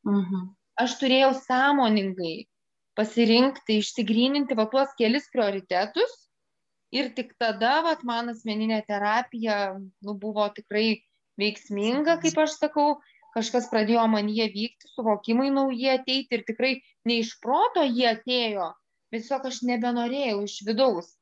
[0.08, 0.52] Mhm.
[0.80, 2.46] Aš turėjau sąmoningai
[3.00, 6.14] pasirinkti, išsigryninti va tuos kelis prioritetus
[6.96, 11.02] ir tik tada, va, man asmeninė terapija nu, buvo tikrai
[11.42, 12.96] veiksminga, kaip aš sakau,
[13.36, 16.74] kažkas pradėjo man jie vykti, suvokimai nauji ateiti ir tikrai
[17.06, 18.72] ne iš proto jie atėjo,
[19.12, 21.14] bet tiesiog aš nebenorėjau iš vidaus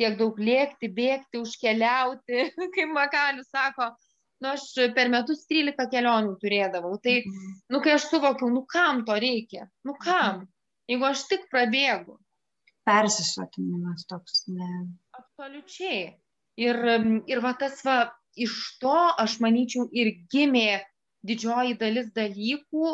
[0.00, 3.92] tiek daug lėkti, bėgti, užkeliauti, kaip Makalius sako,
[4.42, 4.66] nu aš
[4.96, 6.96] per metus 13 kelionių turėdavau.
[7.02, 7.52] Tai, mhm.
[7.74, 10.46] nu kai aš suvokiau, nu kam to reikia, nu kam,
[10.90, 12.18] jeigu aš tik prabėgu.
[12.88, 14.72] Persisotinimas toks, ne.
[15.14, 16.16] Absoliučiai.
[16.58, 16.78] Ir,
[17.30, 20.82] ir va tas va, iš to, aš manyčiau, ir gimė
[21.26, 22.92] didžioji dalis dalykų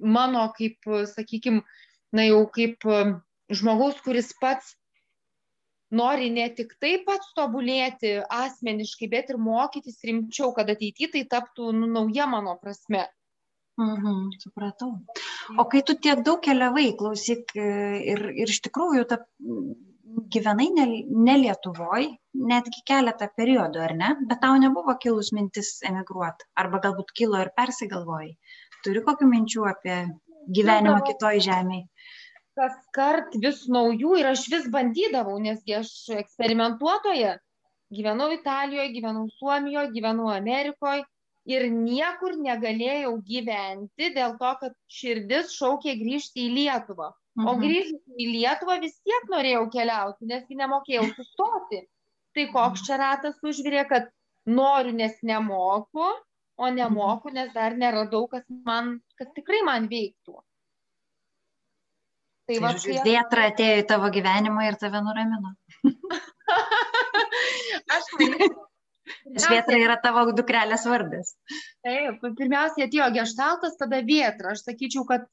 [0.00, 0.78] mano kaip,
[1.12, 1.62] sakykime,
[2.16, 2.86] na jau kaip
[3.52, 4.74] žmogaus, kuris pats
[5.90, 11.70] nori ne tik tai pats tobulėti asmeniškai, bet ir mokytis rimčiau, kad ateityje tai taptų
[11.76, 13.04] nu, nauja mano prasme.
[13.76, 14.94] Mhm, supratau.
[15.60, 19.20] O kai tu tiek daug keliavai, klausyk, ir, ir iš tikrųjų ta
[20.34, 20.84] gyvenai ne,
[21.26, 22.10] ne Lietuvoje,
[22.52, 24.12] netgi keletą periodų, ar ne?
[24.30, 28.32] Bet tau nebuvo kilus mintis emigruoti, arba galbūt kilo ir persigalvojai.
[28.84, 29.96] Turi kokių minčių apie
[30.58, 31.88] gyvenimą kitoj žemėje?
[32.56, 35.90] Kas kart vis naujų ir aš vis bandydavau, nesgi aš
[36.22, 37.34] eksperimentuotoje.
[37.96, 41.04] Gyvenau Italijoje, gyvenau Suomijoje, gyvenau Amerikoje
[41.46, 47.12] ir niekur negalėjau gyventi dėl to, kad širdis šaukė grįžti į Lietuvą.
[47.36, 47.48] Mhm.
[47.50, 51.82] O grįžus į Lietuvą vis tiek norėjau keliauti, nesgi nemokėjau sustoti.
[52.36, 54.08] Tai koks čia ratas užvirė, kad
[54.48, 56.08] noriu, nes nemoku,
[56.56, 60.36] o nemoku, nes dar neradau, kas, man, kas tikrai man veiktų.
[62.46, 62.96] Tai, tai va, tai...
[63.04, 65.52] Vėtra atėjo į tavo gyvenimą ir tave nuramino.
[67.96, 68.66] aš, manyčiau,
[69.26, 71.34] Vėtra yra tavo dukrelės vardas.
[71.84, 74.54] Taip, pirmiausia atėjo gestaltas, tada vėtra.
[74.54, 75.26] Aš sakyčiau, kad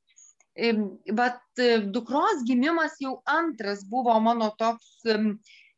[0.55, 1.63] bet
[1.95, 5.01] dukros gimimas jau antras buvo mano toks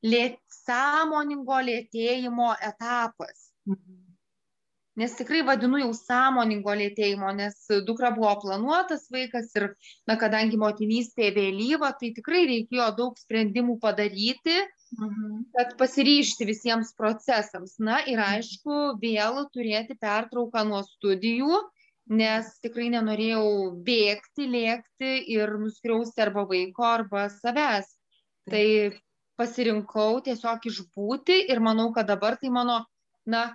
[0.06, 3.52] lėt, sąmoningo lėtėjimo etapas.
[3.70, 4.02] Mhm.
[4.96, 7.56] Nes tikrai vadinu jau sąmoningo lėtėjimo, nes
[7.88, 9.66] dukra buvo planuotas vaikas ir,
[10.08, 14.56] na, kadangi motinystė vėlyva, tai tikrai reikėjo daug sprendimų padaryti,
[14.96, 15.42] mhm.
[15.58, 17.76] kad pasiryšti visiems procesams.
[17.90, 21.60] Na ir aišku, vėl turėti pertrauką nuo studijų,
[22.10, 23.46] nes tikrai nenorėjau
[23.86, 27.90] bėgti, lėkti ir nuskriausti arba vaiko, arba savęs.
[28.50, 28.66] Tai
[29.40, 32.84] pasirinkau tiesiog išbūti ir manau, kad dabar tai mano,
[33.26, 33.48] na,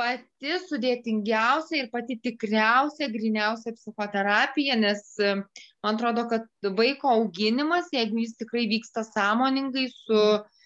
[0.00, 6.48] pati sudėtingiausia ir pati tikriausia, griniausia psichoterapija, nes man atrodo, kad
[6.78, 10.59] vaiko auginimas, jeigu jis tikrai vyksta sąmoningai su mm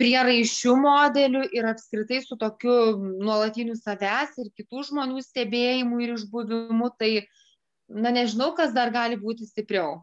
[0.00, 7.10] prieraišiu modeliu ir apskritai su tokiu nuolatiniu savęs ir kitų žmonių stebėjimu ir išbuvimu, tai,
[7.88, 10.02] na, nežinau, kas dar gali būti stipriau.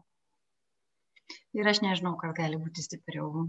[1.56, 3.46] Ir aš nežinau, kas gali būti stipriau,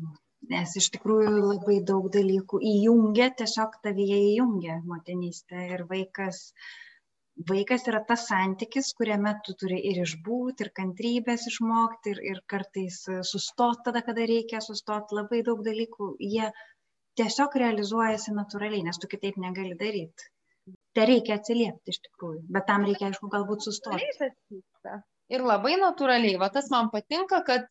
[0.51, 6.67] nes iš tikrųjų labai daug dalykų įjungia, tiesiog tavyje įjungia motinystė ir vaikas uh,
[7.49, 13.01] vaikas yra tas santykis, kuriame tu turi ir išbūti, ir kantrybės išmokti, ir, ir kartais
[13.27, 15.17] sustoti tada, kada reikia sustoti.
[15.19, 16.47] Labai daug dalykų, jie
[17.19, 20.31] tiesiog realizuojasi natūraliai, nes tu kitaip negali daryti.
[20.95, 24.07] Tai reikia atsiliepti iš tikrųjų, bet tam reikia, aišku, galbūt sustoti.
[25.35, 27.67] Ir labai natūraliai, va tas man patinka, kad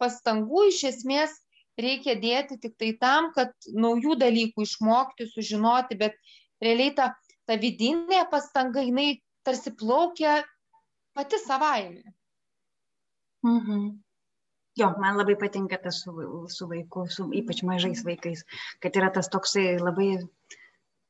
[0.00, 1.34] pastangų iš esmės
[1.80, 6.16] reikia dėti tik tai tam, kad naujų dalykų išmokti, sužinoti, bet
[6.64, 7.10] realiai ta
[7.46, 10.40] ta vidinė pastanga, jinai tarsi plaukia
[11.16, 12.14] pati savaime.
[13.46, 13.86] Mhm.
[14.76, 16.12] Jo, man labai patinka tas su,
[16.52, 18.42] su vaiku, su ypač mažais vaikais,
[18.84, 20.10] kad yra tas toksai labai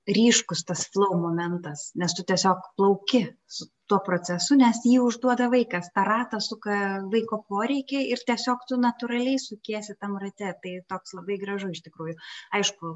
[0.07, 5.89] ryškus tas flow momentas, nes tu tiesiog plauki su tuo procesu, nes jį užduoda vaikas,
[5.95, 6.77] tą ratą suka
[7.13, 10.53] vaiko poreikiai ir tiesiog tu natūraliai sukiesi tam rate.
[10.63, 12.17] Tai toks labai gražu iš tikrųjų.
[12.59, 12.93] Aišku,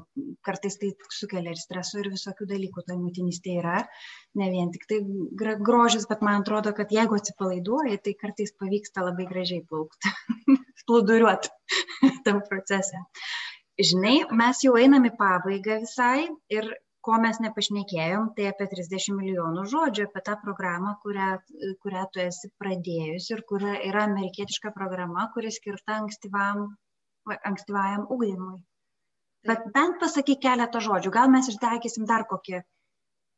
[0.47, 3.77] kartais tai sukelia ir streso ir visokių dalykų, tai motinystė yra,
[4.39, 4.99] ne vien tik tai
[5.39, 10.11] grožis, bet man atrodo, kad jeigu atsipalaiduoji, tai kartais pavyksta labai gražiai plaukti,
[10.87, 11.55] plūduriuoti
[12.27, 13.03] tam procese.
[13.81, 16.67] Žinai, mes jau einam į pabaigą visai ir
[17.07, 21.29] ko mes nepašnekėjom, tai apie 30 milijonų žodžių, apie tą programą, kurią,
[21.85, 26.67] kurią tu esi pradėjus ir kuria yra amerikietiška programa, kuri skirta ankstyvam,
[27.51, 28.59] ankstyvajam ugdymui.
[29.49, 32.61] Bet bent pasakyk keletą žodžių, gal mes išdaikysim dar kokį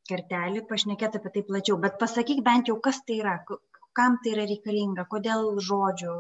[0.10, 3.38] kertelį, pašnekėti apie tai plačiau, bet pasakyk bent jau, kas tai yra,
[4.00, 6.16] kam tai yra reikalinga, kodėl žodžių,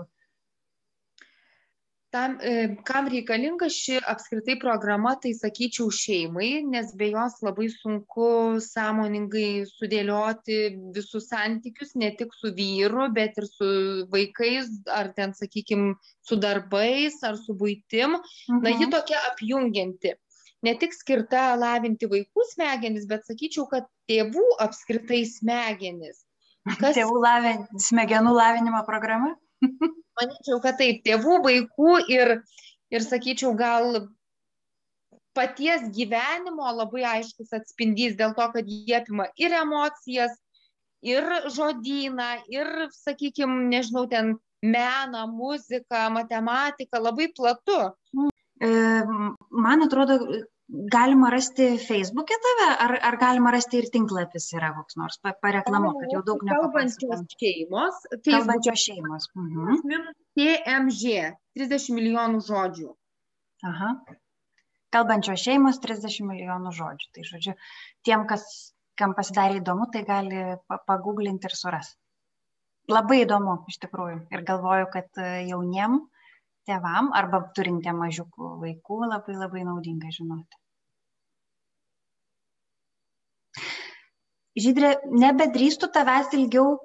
[2.13, 8.27] tam, e, kam reikalinga ši apskritai programa, tai sakyčiau šeimai, nes be jos labai sunku
[8.65, 10.59] sąmoningai sudėlioti
[10.95, 13.69] visus santykius, ne tik su vyru, bet ir su
[14.13, 18.19] vaikais, ar ten, sakykime, su darbais, ar su būtim.
[18.19, 18.61] Mhm.
[18.61, 18.93] Na, ji mhm.
[18.93, 20.13] tokia apjungianti.
[20.63, 26.23] Ne tik skirta lavinti vaikų smegenis, bet sakyčiau, kad tėvų apskritai smegenis.
[26.79, 26.93] Kas...
[26.95, 27.65] Tėvų lavin...
[27.89, 29.33] smegenų lavinimo programa?
[30.19, 32.35] Manyčiau, kad taip, tėvų, vaikų ir,
[32.93, 34.07] ir sakyčiau, gal
[35.33, 40.35] paties gyvenimo labai aiškus atspindys dėl to, kad jie apima ir emocijas,
[41.03, 47.79] ir žodyną, ir, sakykime, nežinau, ten meną, muziką, matematiką, labai platu.
[48.63, 48.69] E,
[49.51, 50.19] man atrodo,
[50.69, 56.13] galima rasti Facebook'e tave, ar, ar galima rasti ir tinklapis yra koks nors, pareklamu, kad
[56.15, 57.25] jau daug nepapasakom.
[57.39, 59.29] šeimos, kalbančios šeimos.
[59.35, 60.11] Mhm.
[60.39, 62.93] TMŽ, 30 milijonų žodžių.
[63.69, 63.89] Aha.
[64.93, 67.11] Kalbančios šeimos, 30 milijonų žodžių.
[67.15, 67.57] Tai žodžiu,
[68.05, 70.55] tiem, kas, kam pasidarė įdomu, tai gali
[70.87, 71.93] paguglinti ir suras.
[72.91, 74.17] Labai įdomu, iš tikrųjų.
[74.35, 76.01] Ir galvoju, kad e, jauniem
[76.69, 80.59] tėvam arba turintiem mažiukų vaikų labai labai naudinga žinoti.
[84.63, 86.75] Žydrė, nebedrįstu tavęs ilgiau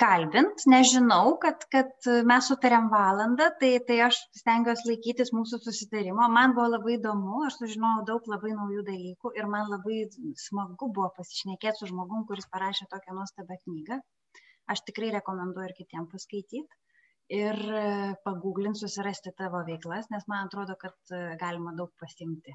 [0.00, 6.28] kalbint, nežinau, kad, kad mes sutarėm valandą, tai, tai aš stengiuosi laikytis mūsų susitarimo.
[6.32, 10.04] Man buvo labai įdomu, aš sužinojau daug labai naujų dalykų ir man labai
[10.46, 14.00] smagu buvo pasišnekėti su žmogum, kuris parašė tokią nuostabią knygą.
[14.72, 16.62] Aš tikrai rekomenduoju ir kitiems paskaityti
[17.28, 17.58] ir
[18.24, 22.54] pagūglint, susirasti tavo veiklas, nes man atrodo, kad galima daug pasimti.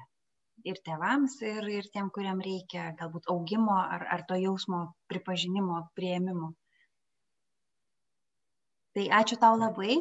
[0.64, 6.52] Ir tėvams, ir, ir tiem, kuriam reikia galbūt augimo ar, ar to jausmo pripažinimo, prieimimo.
[8.94, 9.98] Tai ačiū tau labai.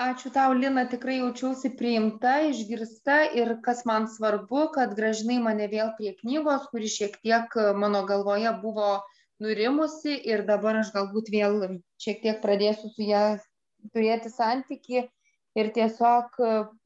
[0.00, 5.90] Ačiū tau, Lina, tikrai jaučiausi priimta, išgirsta ir kas man svarbu, kad gražinai mane vėl
[5.98, 8.90] prie knygos, kuri šiek tiek mano galvoje buvo
[9.42, 11.62] nurimusi ir dabar aš galbūt vėl
[12.02, 13.24] šiek tiek pradėsiu su ją
[13.94, 15.06] turėti santyki
[15.58, 16.36] ir tiesiog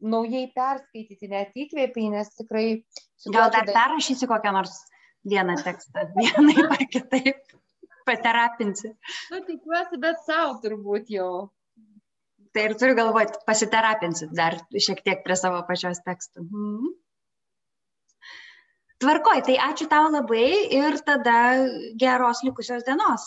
[0.00, 2.66] naujai perskaityti, net įkvėpiai, nes tikrai...
[3.34, 4.78] Gal dar perrašysi kokią nors
[5.28, 7.42] vieną tekstą, vienai ar kitaip,
[8.08, 8.94] paterapinsi.
[9.32, 11.28] Nu, tikiuosi, bet savo turbūt jau
[12.54, 16.44] tai ir turiu galvoti, pasiterapinsit dar šiek tiek prie savo pačios tekstų.
[16.46, 16.92] Mhm.
[19.02, 20.46] Tvarkoj, tai ačiū tau labai
[20.78, 21.38] ir tada
[22.02, 23.26] geros likusios dienos.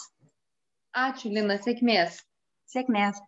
[0.97, 2.21] Ačiū, Lina, sėkmės.
[2.71, 3.19] Sėkmės.